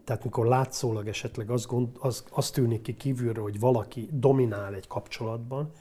[0.04, 4.86] Tehát mikor látszólag esetleg az, gond, az, az tűnik ki kívülről, hogy valaki dominál egy
[4.86, 5.72] kapcsolatban,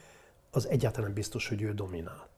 [0.54, 2.28] az egyáltalán biztos, hogy ő dominál.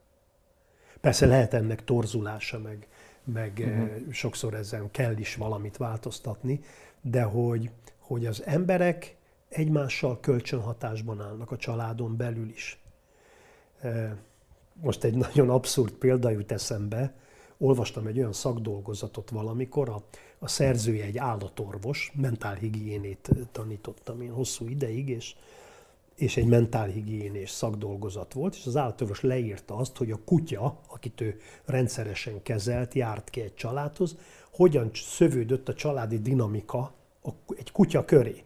[1.00, 2.88] Persze lehet ennek torzulása, meg,
[3.24, 4.12] meg uh-huh.
[4.12, 6.60] sokszor ezen kell is valamit változtatni,
[7.00, 9.16] de hogy, hogy az emberek
[9.48, 12.80] egymással kölcsönhatásban állnak a családon belül is.
[13.80, 14.10] Eh,
[14.74, 17.14] most egy nagyon abszurd példa jut eszembe,
[17.58, 20.04] olvastam egy olyan szakdolgozatot valamikor, a,
[20.38, 25.34] a szerzője egy állatorvos, mentálhigiénét tanítottam én hosszú ideig, és,
[26.16, 31.40] és egy mentálhigiénés szakdolgozat volt, és az állatorvos leírta azt, hogy a kutya, akit ő
[31.64, 34.16] rendszeresen kezelt, járt ki egy családhoz,
[34.52, 36.92] hogyan szövődött a családi dinamika
[37.56, 38.44] egy kutya köré.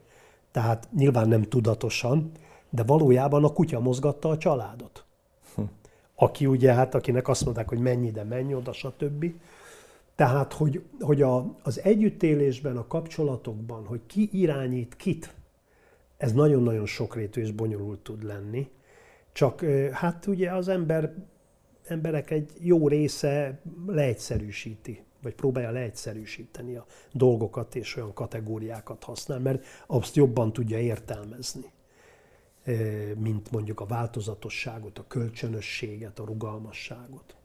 [0.51, 2.31] Tehát nyilván nem tudatosan,
[2.71, 5.05] de valójában a kutya mozgatta a családot
[6.23, 9.25] aki ugye, hát akinek azt mondták, hogy menj ide, menj oda, stb.
[10.15, 15.35] Tehát, hogy, hogy a, az együttélésben, a kapcsolatokban, hogy ki irányít kit,
[16.21, 18.71] ez nagyon-nagyon sokrétű és bonyolult tud lenni.
[19.33, 19.61] Csak
[19.93, 21.15] hát ugye az ember,
[21.85, 29.65] emberek egy jó része leegyszerűsíti, vagy próbálja leegyszerűsíteni a dolgokat, és olyan kategóriákat használ, mert
[29.87, 31.73] azt jobban tudja értelmezni
[33.17, 37.37] mint mondjuk a változatosságot, a kölcsönösséget, a rugalmasságot.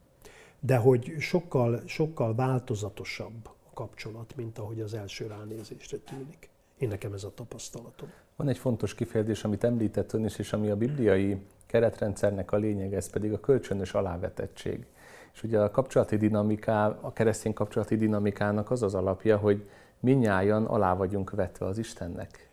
[0.59, 6.49] De hogy sokkal, sokkal változatosabb a kapcsolat, mint ahogy az első ránézésre tűnik.
[6.77, 8.09] Én nekem ez a tapasztalatom.
[8.35, 12.93] Van egy fontos kifejezés, amit említett ön is, és ami a bibliai keretrendszernek a lényeg,
[12.93, 14.85] ez pedig a kölcsönös alávetettség.
[15.33, 19.69] És ugye a kapcsolati dinamiká, a keresztény kapcsolati dinamikának az az alapja, hogy
[19.99, 22.49] minnyáján alá vagyunk vetve az Istennek.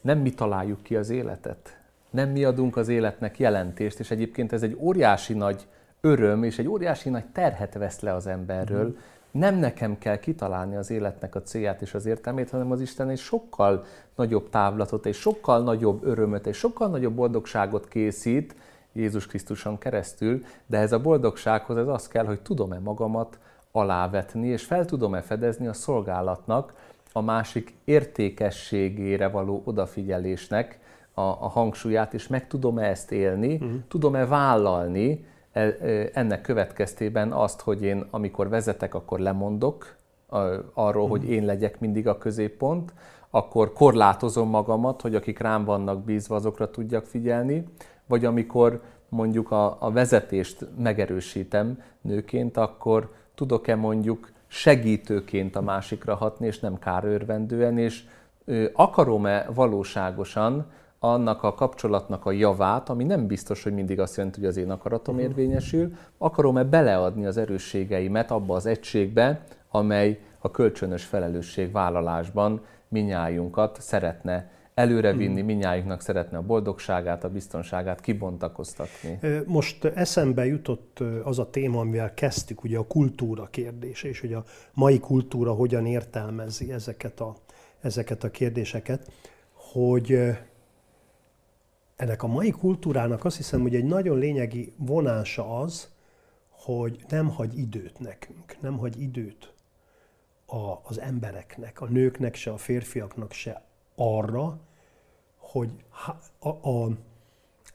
[0.00, 4.62] Nem mi találjuk ki az életet, nem mi adunk az életnek jelentést, és egyébként ez
[4.62, 5.66] egy óriási nagy
[6.00, 8.88] öröm, és egy óriási nagy terhet vesz le az emberről.
[8.88, 8.96] Mm.
[9.32, 13.18] Nem nekem kell kitalálni az életnek a célját és az értelmét, hanem az Isten egy
[13.18, 13.84] sokkal
[14.16, 18.54] nagyobb távlatot, és sokkal nagyobb örömöt, és sokkal nagyobb boldogságot készít
[18.92, 23.38] Jézus Krisztuson keresztül, de ez a boldogsághoz ez az kell, hogy tudom-e magamat
[23.70, 26.74] alávetni, és fel tudom-e fedezni a szolgálatnak,
[27.12, 30.80] a másik értékességére való odafigyelésnek,
[31.14, 33.72] a, a hangsúlyát, és meg tudom-e ezt élni, uh-huh.
[33.88, 35.24] tudom-e vállalni
[36.12, 39.96] ennek következtében azt, hogy én amikor vezetek, akkor lemondok
[40.72, 42.92] arról, hogy én legyek mindig a középpont,
[43.30, 47.64] akkor korlátozom magamat, hogy akik rám vannak bízva, azokra tudjak figyelni,
[48.06, 56.46] vagy amikor mondjuk a, a vezetést megerősítem nőként, akkor tudok-e mondjuk segítőként a másikra hatni,
[56.46, 58.04] és nem kárőrvendően, és
[58.72, 60.66] akarom-e valóságosan
[61.04, 64.70] annak a kapcsolatnak a javát, ami nem biztos, hogy mindig azt jelenti, hogy az én
[64.70, 65.24] akaratom mhm.
[65.24, 75.38] érvényesül, akarom-e beleadni az erősségeimet abba az egységbe, amely a kölcsönös felelősségvállalásban minnyájunkat szeretne előrevinni,
[75.38, 75.46] mhm.
[75.46, 79.18] minnyájunknak szeretne a boldogságát, a biztonságát kibontakoztatni.
[79.46, 84.44] Most eszembe jutott az a téma, amivel kezdtük, ugye a kultúra kérdése, és hogy a
[84.74, 87.34] mai kultúra hogyan értelmezi ezeket a,
[87.80, 89.10] ezeket a kérdéseket,
[89.52, 90.18] hogy
[92.02, 95.90] ennek a mai kultúrának azt hiszem, hogy egy nagyon lényegi vonása az,
[96.50, 99.52] hogy nem hagy időt nekünk, nem hagy időt
[100.46, 104.58] a, az embereknek, a nőknek se, a férfiaknak se arra,
[105.36, 105.70] hogy
[106.38, 106.90] a, a,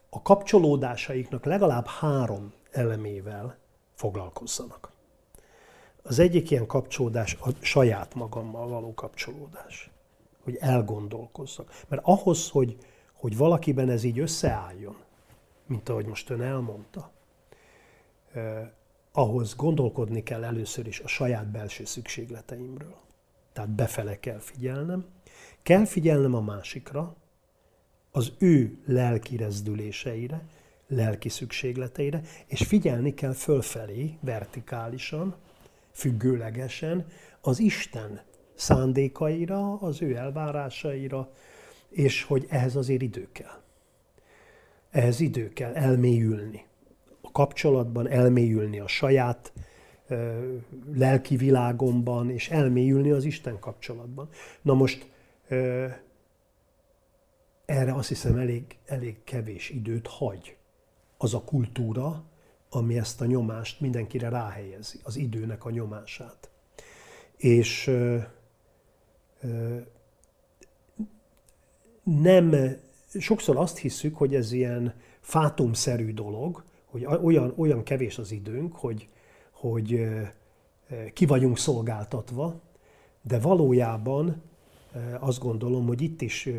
[0.10, 3.58] a kapcsolódásaiknak legalább három elemével
[3.94, 4.92] foglalkozzanak.
[6.04, 9.90] Az egyik ilyen kapcsolódás a saját magammal való kapcsolódás.
[10.44, 11.72] Hogy elgondolkozzak.
[11.88, 12.78] Mert ahhoz, hogy,
[13.18, 14.96] hogy valakiben ez így összeálljon,
[15.66, 17.12] mint ahogy most ön elmondta,
[19.12, 22.96] ahhoz gondolkodni kell először is a saját belső szükségleteimről.
[23.54, 25.06] Tehát befele kell figyelnem,
[25.64, 27.16] kell figyelnem a másikra,
[28.12, 30.42] az ő lelki rezdüléseire,
[30.88, 35.36] lelki szükségleteire, és figyelni kell fölfelé, vertikálisan,
[35.92, 37.06] függőlegesen
[37.42, 38.22] az Isten
[38.56, 41.30] szándékaira, az ő elvárásaira,
[41.90, 43.62] és hogy ehhez azért idő kell.
[44.90, 46.66] Ehhez idő kell elmélyülni.
[47.22, 49.54] A kapcsolatban elmélyülni a saját
[50.94, 54.30] lelki világomban, és elmélyülni az Isten kapcsolatban.
[54.62, 55.12] Na most
[57.66, 60.58] erre azt hiszem elég, elég kevés időt hagy
[61.18, 62.24] az a kultúra,
[62.70, 66.50] ami ezt a nyomást mindenkire ráhelyezi, az időnek a nyomását.
[67.38, 68.18] És ö,
[69.42, 69.78] ö,
[72.08, 72.76] nem,
[73.20, 79.08] sokszor azt hiszük, hogy ez ilyen fátumszerű dolog, hogy olyan, olyan kevés az időnk, hogy,
[79.52, 80.08] hogy
[81.14, 82.60] ki vagyunk szolgáltatva,
[83.22, 84.42] de valójában
[85.20, 86.50] azt gondolom, hogy itt is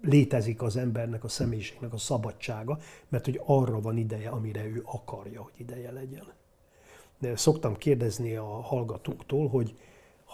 [0.00, 2.78] létezik az embernek, a személyiségnek a szabadsága,
[3.08, 6.32] mert hogy arra van ideje, amire ő akarja, hogy ideje legyen.
[7.18, 9.74] De szoktam kérdezni a hallgatóktól, hogy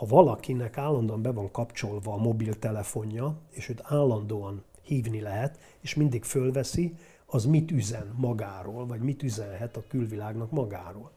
[0.01, 6.25] ha valakinek állandóan be van kapcsolva a mobiltelefonja, és őt állandóan hívni lehet, és mindig
[6.25, 6.95] fölveszi,
[7.27, 11.11] az mit üzen magáról, vagy mit üzenhet a külvilágnak magáról.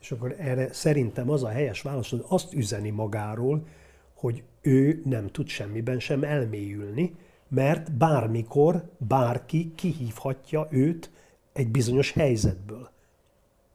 [0.00, 3.66] És akkor erre szerintem az a helyes válasz, hogy azt üzeni magáról,
[4.14, 7.14] hogy ő nem tud semmiben sem elmélyülni,
[7.48, 11.10] mert bármikor bárki kihívhatja őt
[11.52, 12.90] egy bizonyos helyzetből.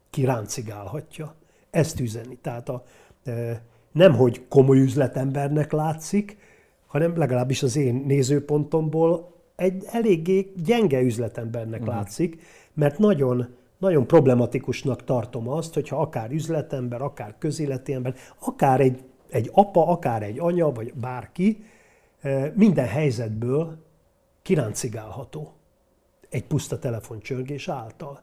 [0.09, 1.35] Kiráncigálhatja.
[1.69, 2.37] Ezt üzeni.
[2.41, 2.83] Tehát a,
[3.23, 3.61] e,
[3.93, 6.37] nem, hogy komoly üzletembernek látszik,
[6.87, 11.95] hanem legalábbis az én nézőpontomból egy eléggé gyenge üzletembernek uh-huh.
[11.95, 12.41] látszik,
[12.73, 19.49] mert nagyon, nagyon problematikusnak tartom azt, hogyha akár üzletember, akár közéleti ember, akár egy, egy
[19.53, 21.63] apa, akár egy anya, vagy bárki,
[22.53, 23.77] minden helyzetből
[24.41, 25.53] kiráncigálható
[26.29, 28.21] egy puszta telefoncsörgés által.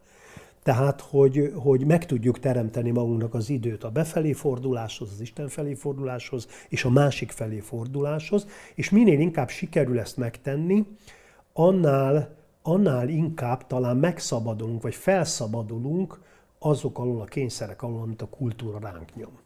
[0.63, 5.75] Tehát, hogy, hogy meg tudjuk teremteni magunknak az időt a befelé forduláshoz, az Isten felé
[5.75, 10.87] forduláshoz, és a másik felé forduláshoz, és minél inkább sikerül ezt megtenni,
[11.53, 16.21] annál, annál inkább talán megszabadulunk, vagy felszabadulunk
[16.59, 19.39] azok alól a kényszerek alól, amit a kultúra ránk nyom.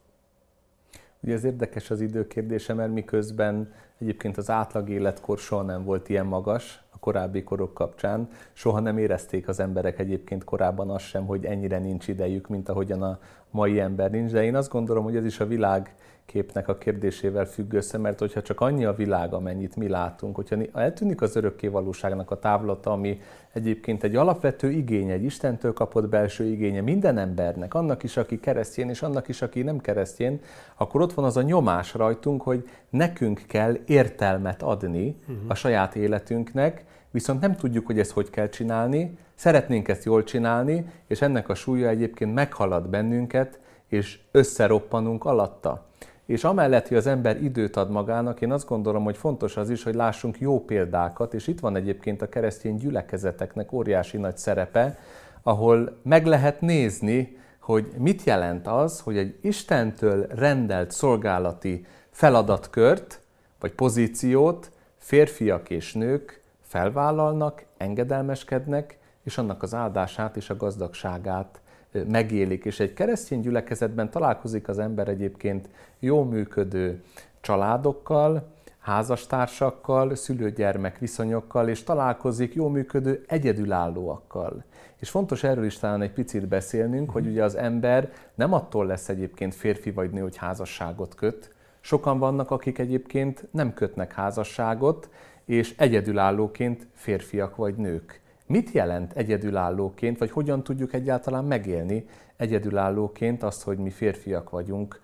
[1.25, 6.25] Ugye ez érdekes az időkérdése, mert miközben egyébként az átlag életkor soha nem volt ilyen
[6.25, 11.45] magas a korábbi korok kapcsán, soha nem érezték az emberek egyébként korábban azt sem, hogy
[11.45, 13.19] ennyire nincs idejük, mint ahogyan a
[13.51, 15.95] mai ember nincs, de én azt gondolom, hogy ez is a világ
[16.25, 20.57] képnek a kérdésével függ össze, mert hogyha csak annyi a világ, amennyit mi látunk, hogyha
[20.73, 23.21] eltűnik az örökké valóságnak a távlata, ami
[23.53, 28.89] egyébként egy alapvető igény, egy Istentől kapott belső igénye minden embernek, annak is, aki keresztjén,
[28.89, 30.39] és annak is, aki nem keresztjén,
[30.75, 35.37] akkor ott van az a nyomás rajtunk, hogy nekünk kell értelmet adni uh-huh.
[35.47, 40.85] a saját életünknek, viszont nem tudjuk, hogy ezt hogy kell csinálni, szeretnénk ezt jól csinálni,
[41.07, 45.85] és ennek a súlya egyébként meghalad bennünket, és összeroppanunk alatta.
[46.25, 49.83] És amellett, hogy az ember időt ad magának, én azt gondolom, hogy fontos az is,
[49.83, 54.97] hogy lássunk jó példákat, és itt van egyébként a keresztény gyülekezeteknek óriási nagy szerepe,
[55.43, 63.21] ahol meg lehet nézni, hogy mit jelent az, hogy egy Istentől rendelt szolgálati feladatkört,
[63.59, 71.59] vagy pozíciót férfiak és nők felvállalnak, engedelmeskednek, és annak az áldását és a gazdagságát
[72.03, 72.65] megélik.
[72.65, 75.69] És egy keresztény gyülekezetben találkozik az ember egyébként
[75.99, 77.03] jó működő
[77.41, 84.63] családokkal, házastársakkal, szülő-gyermek viszonyokkal, és találkozik jó működő egyedülállóakkal.
[84.99, 89.09] És fontos erről is talán egy picit beszélnünk, hogy ugye az ember nem attól lesz
[89.09, 91.53] egyébként férfi vagy nő, hogy házasságot köt.
[91.81, 95.09] Sokan vannak, akik egyébként nem kötnek házasságot,
[95.45, 98.21] és egyedülállóként férfiak vagy nők.
[98.47, 102.05] Mit jelent egyedülállóként, vagy hogyan tudjuk egyáltalán megélni
[102.37, 105.01] egyedülállóként azt, hogy mi férfiak vagyunk,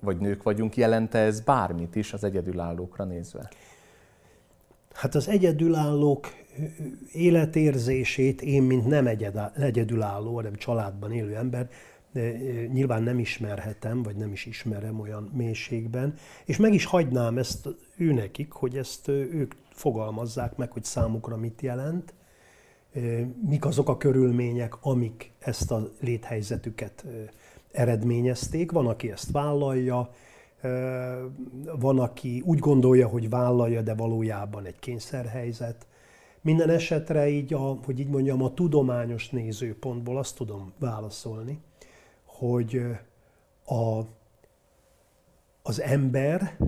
[0.00, 3.50] vagy nők vagyunk, jelente ez bármit is az egyedülállókra nézve?
[4.92, 6.26] Hát az egyedülállók
[7.12, 9.06] életérzését én, mint nem
[9.54, 11.68] egyedülálló, hanem családban élő ember,
[12.72, 16.14] nyilván nem ismerhetem, vagy nem is ismerem olyan mélységben,
[16.44, 18.12] és meg is hagynám ezt ő
[18.50, 22.14] hogy ezt ők fogalmazzák meg, hogy számukra mit jelent,
[23.48, 27.04] mik azok a körülmények, amik ezt a léthelyzetüket
[27.72, 28.72] eredményezték.
[28.72, 30.10] Van, aki ezt vállalja,
[31.78, 35.86] van, aki úgy gondolja, hogy vállalja, de valójában egy kényszerhelyzet.
[36.40, 41.58] Minden esetre így, a, hogy így mondjam, a tudományos nézőpontból azt tudom válaszolni,
[42.24, 42.82] hogy
[43.64, 44.00] a,
[45.62, 46.58] az ember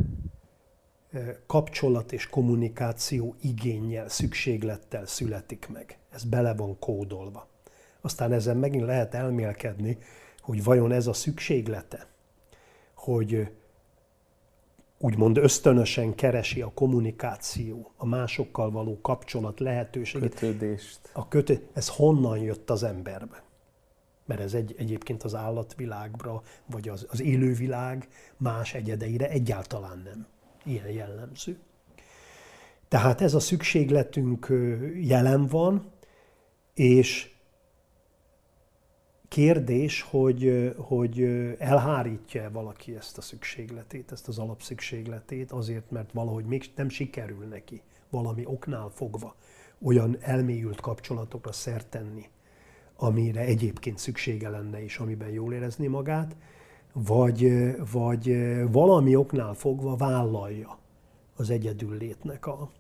[1.47, 6.00] kapcsolat és kommunikáció igényel, szükséglettel születik meg.
[6.11, 7.47] Ez bele van kódolva.
[8.01, 9.99] Aztán ezen megint lehet elmélkedni,
[10.41, 12.07] hogy vajon ez a szükséglete,
[12.95, 13.51] hogy
[14.99, 20.31] úgymond ösztönösen keresi a kommunikáció, a másokkal való kapcsolat lehetőségét.
[20.31, 21.01] Kötődést.
[21.13, 23.43] A kötő, ez honnan jött az emberbe?
[24.31, 30.27] mert ez egy, egyébként az állatvilágra, vagy az, az élővilág más egyedeire egyáltalán nem
[30.65, 31.59] ilyen jellemző.
[32.89, 34.53] Tehát ez a szükségletünk
[34.95, 35.91] jelen van,
[36.81, 37.31] és
[39.29, 41.23] kérdés, hogy, hogy
[41.59, 47.83] elhárítja valaki ezt a szükségletét, ezt az alapszükségletét, azért, mert valahogy még nem sikerül neki
[48.11, 49.35] valami oknál fogva
[49.83, 52.29] olyan elmélyült kapcsolatokra szert tenni,
[52.97, 56.37] amire egyébként szüksége lenne és amiben jól érezni magát,
[56.93, 57.51] vagy,
[57.93, 58.37] vagy
[58.71, 60.79] valami oknál fogva vállalja
[61.37, 62.71] az egyedül létnek a,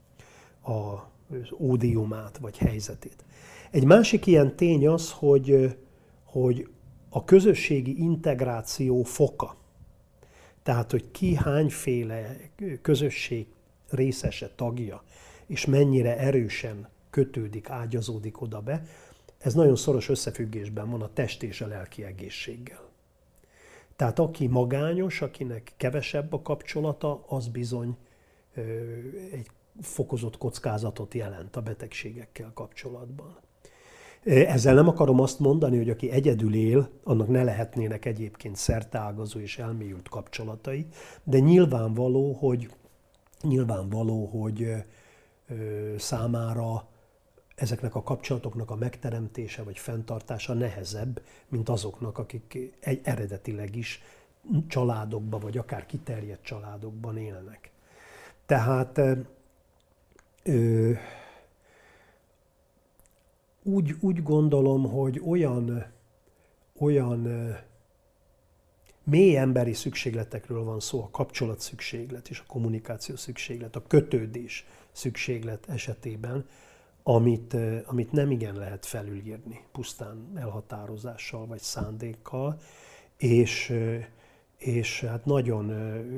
[0.61, 3.24] a, az ódiumát vagy helyzetét.
[3.71, 5.77] Egy másik ilyen tény az, hogy,
[6.25, 6.68] hogy
[7.09, 9.57] a közösségi integráció foka,
[10.62, 12.37] tehát hogy ki hányféle
[12.83, 13.47] közösség
[13.89, 15.03] részese, tagja,
[15.47, 18.83] és mennyire erősen kötődik, ágyazódik oda be,
[19.39, 22.89] ez nagyon szoros összefüggésben van a test és a lelki egészséggel.
[23.97, 27.97] Tehát aki magányos, akinek kevesebb a kapcsolata, az bizony
[29.33, 29.47] egy
[29.81, 33.37] fokozott kockázatot jelent a betegségekkel kapcsolatban.
[34.25, 39.59] Ezzel nem akarom azt mondani, hogy aki egyedül él, annak ne lehetnének egyébként szertágazó és
[39.59, 40.87] elmélyült kapcsolatai,
[41.25, 42.71] de nyilvánvaló, hogy,
[43.43, 44.75] nyilvánvaló, hogy
[45.99, 46.89] számára
[47.55, 54.03] ezeknek a kapcsolatoknak a megteremtése vagy fenntartása nehezebb, mint azoknak, akik egy eredetileg is
[54.68, 57.71] családokban, vagy akár kiterjedt családokban élnek.
[58.47, 59.01] Tehát
[60.43, 60.93] ö,
[63.71, 65.87] úgy, úgy gondolom, hogy olyan,
[66.79, 67.29] olyan
[69.05, 75.68] mély emberi szükségletekről van szó, a kapcsolat szükséglet és a kommunikáció szükséglet, a kötődés szükséglet
[75.68, 76.47] esetében,
[77.03, 77.57] amit,
[77.87, 82.61] amit nem igen lehet felülírni pusztán elhatározással vagy szándékkal,
[83.16, 83.75] és,
[84.59, 85.71] és hát nagyon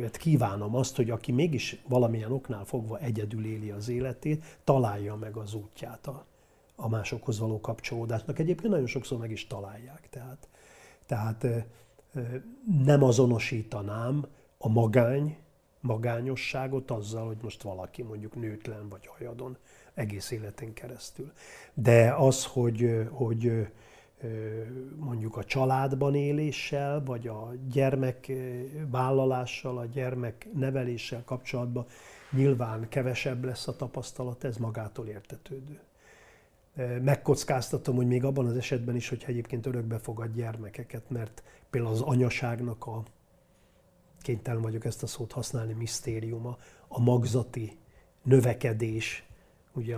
[0.02, 5.36] hát kívánom azt, hogy aki mégis valamilyen oknál fogva egyedül éli az életét, találja meg
[5.36, 6.24] az útját a,
[6.76, 8.38] a másokhoz való kapcsolódásnak.
[8.38, 10.08] Egyébként nagyon sokszor meg is találják.
[10.10, 10.48] Tehát,
[11.06, 11.46] tehát
[12.84, 14.26] nem azonosítanám
[14.58, 15.36] a magány,
[15.80, 19.56] magányosságot azzal, hogy most valaki mondjuk nőtlen vagy hajadon
[19.94, 21.32] egész életén keresztül.
[21.74, 23.68] De az, hogy, hogy
[24.96, 28.32] mondjuk a családban éléssel, vagy a gyermek
[28.90, 31.86] vállalással, a gyermek neveléssel kapcsolatban
[32.30, 35.80] nyilván kevesebb lesz a tapasztalat, ez magától értetődő.
[37.02, 42.00] Megkockáztatom, hogy még abban az esetben is, hogyha egyébként örökbe fogad gyermekeket, mert például az
[42.00, 43.02] anyaságnak a,
[44.20, 46.58] kénytelen vagyok ezt a szót használni, misztériuma,
[46.88, 47.76] a magzati
[48.22, 49.24] növekedés,
[49.72, 49.96] ugye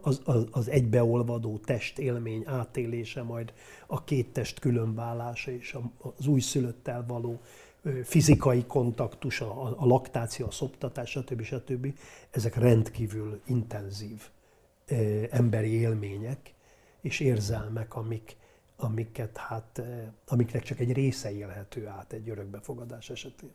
[0.00, 3.52] az, az, az egybeolvadó test élmény átélése, majd
[3.86, 5.76] a két test különválása és
[6.18, 7.40] az újszülöttel való
[8.04, 11.42] fizikai kontaktus, a, a laktáció, a szoptatás, stb.
[11.42, 11.94] stb.
[12.30, 14.30] Ezek rendkívül intenzív
[15.30, 16.54] emberi élmények
[17.00, 18.36] és érzelmek, amik,
[18.76, 19.82] amiket hát,
[20.28, 23.52] amiknek csak egy része élhető át egy örökbefogadás esetén.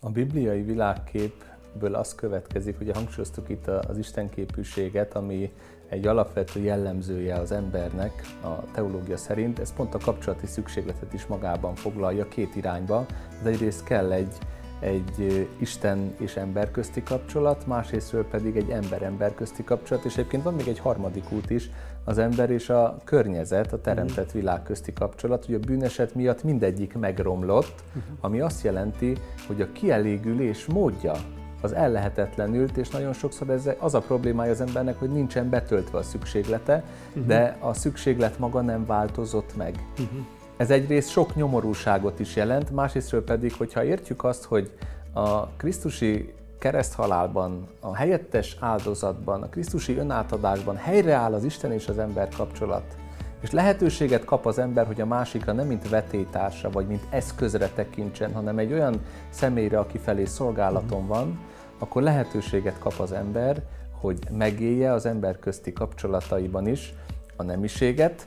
[0.00, 1.44] A bibliai világkép
[1.78, 5.52] ből az következik, hogy hangsúlyoztuk itt az istenképűséget, ami
[5.88, 9.58] egy alapvető jellemzője az embernek a teológia szerint.
[9.58, 13.06] Ez pont a kapcsolati szükségletet is magában foglalja két irányba.
[13.40, 14.38] Ez egyrészt kell egy,
[14.82, 20.54] egy Isten és ember közti kapcsolat, másrésztről pedig egy ember-ember közti kapcsolat, és egyébként van
[20.54, 21.70] még egy harmadik út is,
[22.04, 24.38] az ember és a környezet, a teremtett mhm.
[24.38, 25.44] világ közti kapcsolat.
[25.48, 28.04] Ugye a bűneset miatt mindegyik megromlott, mhm.
[28.20, 29.16] ami azt jelenti,
[29.46, 31.12] hogy a kielégülés módja
[31.60, 36.02] az ellehetetlenült, és nagyon sokszor ez az a problémája az embernek, hogy nincsen betöltve a
[36.02, 37.26] szükséglete, uh-huh.
[37.26, 39.86] de a szükséglet maga nem változott meg.
[39.98, 40.26] Uh-huh.
[40.62, 44.70] Ez egyrészt sok nyomorúságot is jelent, másrésztről pedig, hogyha értjük azt, hogy
[45.12, 52.28] a Krisztusi kereszthalálban, a helyettes áldozatban, a Krisztusi önátadásban helyreáll az Isten és az ember
[52.36, 52.96] kapcsolat,
[53.40, 58.32] és lehetőséget kap az ember, hogy a másikra nem mint vetétársa, vagy mint eszközre tekintsen,
[58.32, 59.00] hanem egy olyan
[59.30, 61.38] személyre, aki felé szolgálaton van,
[61.78, 63.62] akkor lehetőséget kap az ember,
[64.00, 66.94] hogy megélje az ember közti kapcsolataiban is
[67.36, 68.26] a nemiséget,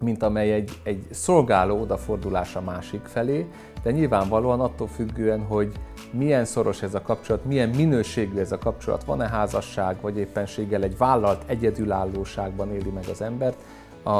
[0.00, 3.46] mint amely egy, egy szolgáló odafordulás a másik felé,
[3.82, 5.72] de nyilvánvalóan attól függően, hogy
[6.10, 10.96] milyen szoros ez a kapcsolat, milyen minőségű ez a kapcsolat, van-e házasság, vagy éppenséggel egy
[10.96, 13.56] vállalt egyedülállóságban éli meg az embert,
[14.02, 14.10] a,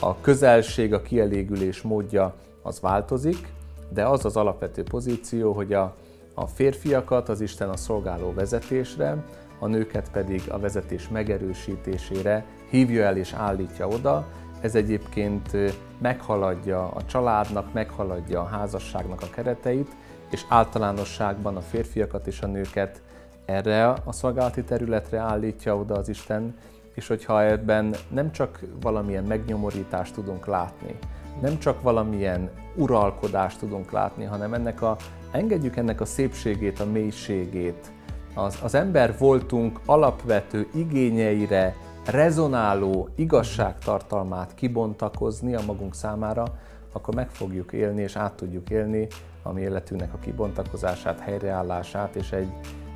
[0.00, 3.48] a közelség, a kielégülés módja az változik,
[3.88, 5.94] de az az alapvető pozíció, hogy a,
[6.34, 9.24] a férfiakat az Isten a szolgáló vezetésre,
[9.58, 14.26] a nőket pedig a vezetés megerősítésére hívja el és állítja oda,
[14.62, 15.50] ez egyébként
[15.98, 19.96] meghaladja a családnak, meghaladja a házasságnak a kereteit,
[20.30, 23.02] és általánosságban a férfiakat és a nőket
[23.44, 26.54] erre a szolgálati területre állítja oda az Isten,
[26.94, 30.98] és hogyha ebben nem csak valamilyen megnyomorítást tudunk látni,
[31.40, 34.96] nem csak valamilyen uralkodást tudunk látni, hanem ennek a,
[35.30, 37.90] engedjük ennek a szépségét, a mélységét,
[38.34, 41.76] az, az ember voltunk alapvető igényeire
[42.06, 46.44] rezonáló igazságtartalmát kibontakozni a magunk számára,
[46.92, 49.06] akkor meg fogjuk élni és át tudjuk élni
[49.42, 52.52] a mi életünknek a kibontakozását, helyreállását, és egy,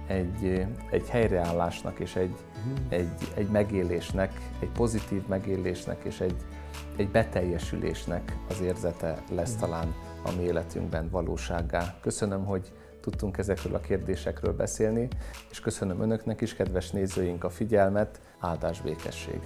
[0.06, 2.34] egy, egy helyreállásnak és egy,
[2.88, 6.36] egy, egy megélésnek, egy pozitív megélésnek és egy,
[6.96, 9.94] egy beteljesülésnek az érzete lesz talán
[10.24, 11.94] a mi életünkben valósággá.
[12.00, 12.72] Köszönöm, hogy
[13.10, 15.08] tudtunk ezekről a kérdésekről beszélni,
[15.50, 19.40] és köszönöm Önöknek is, kedves nézőink, a figyelmet, áldás békesség!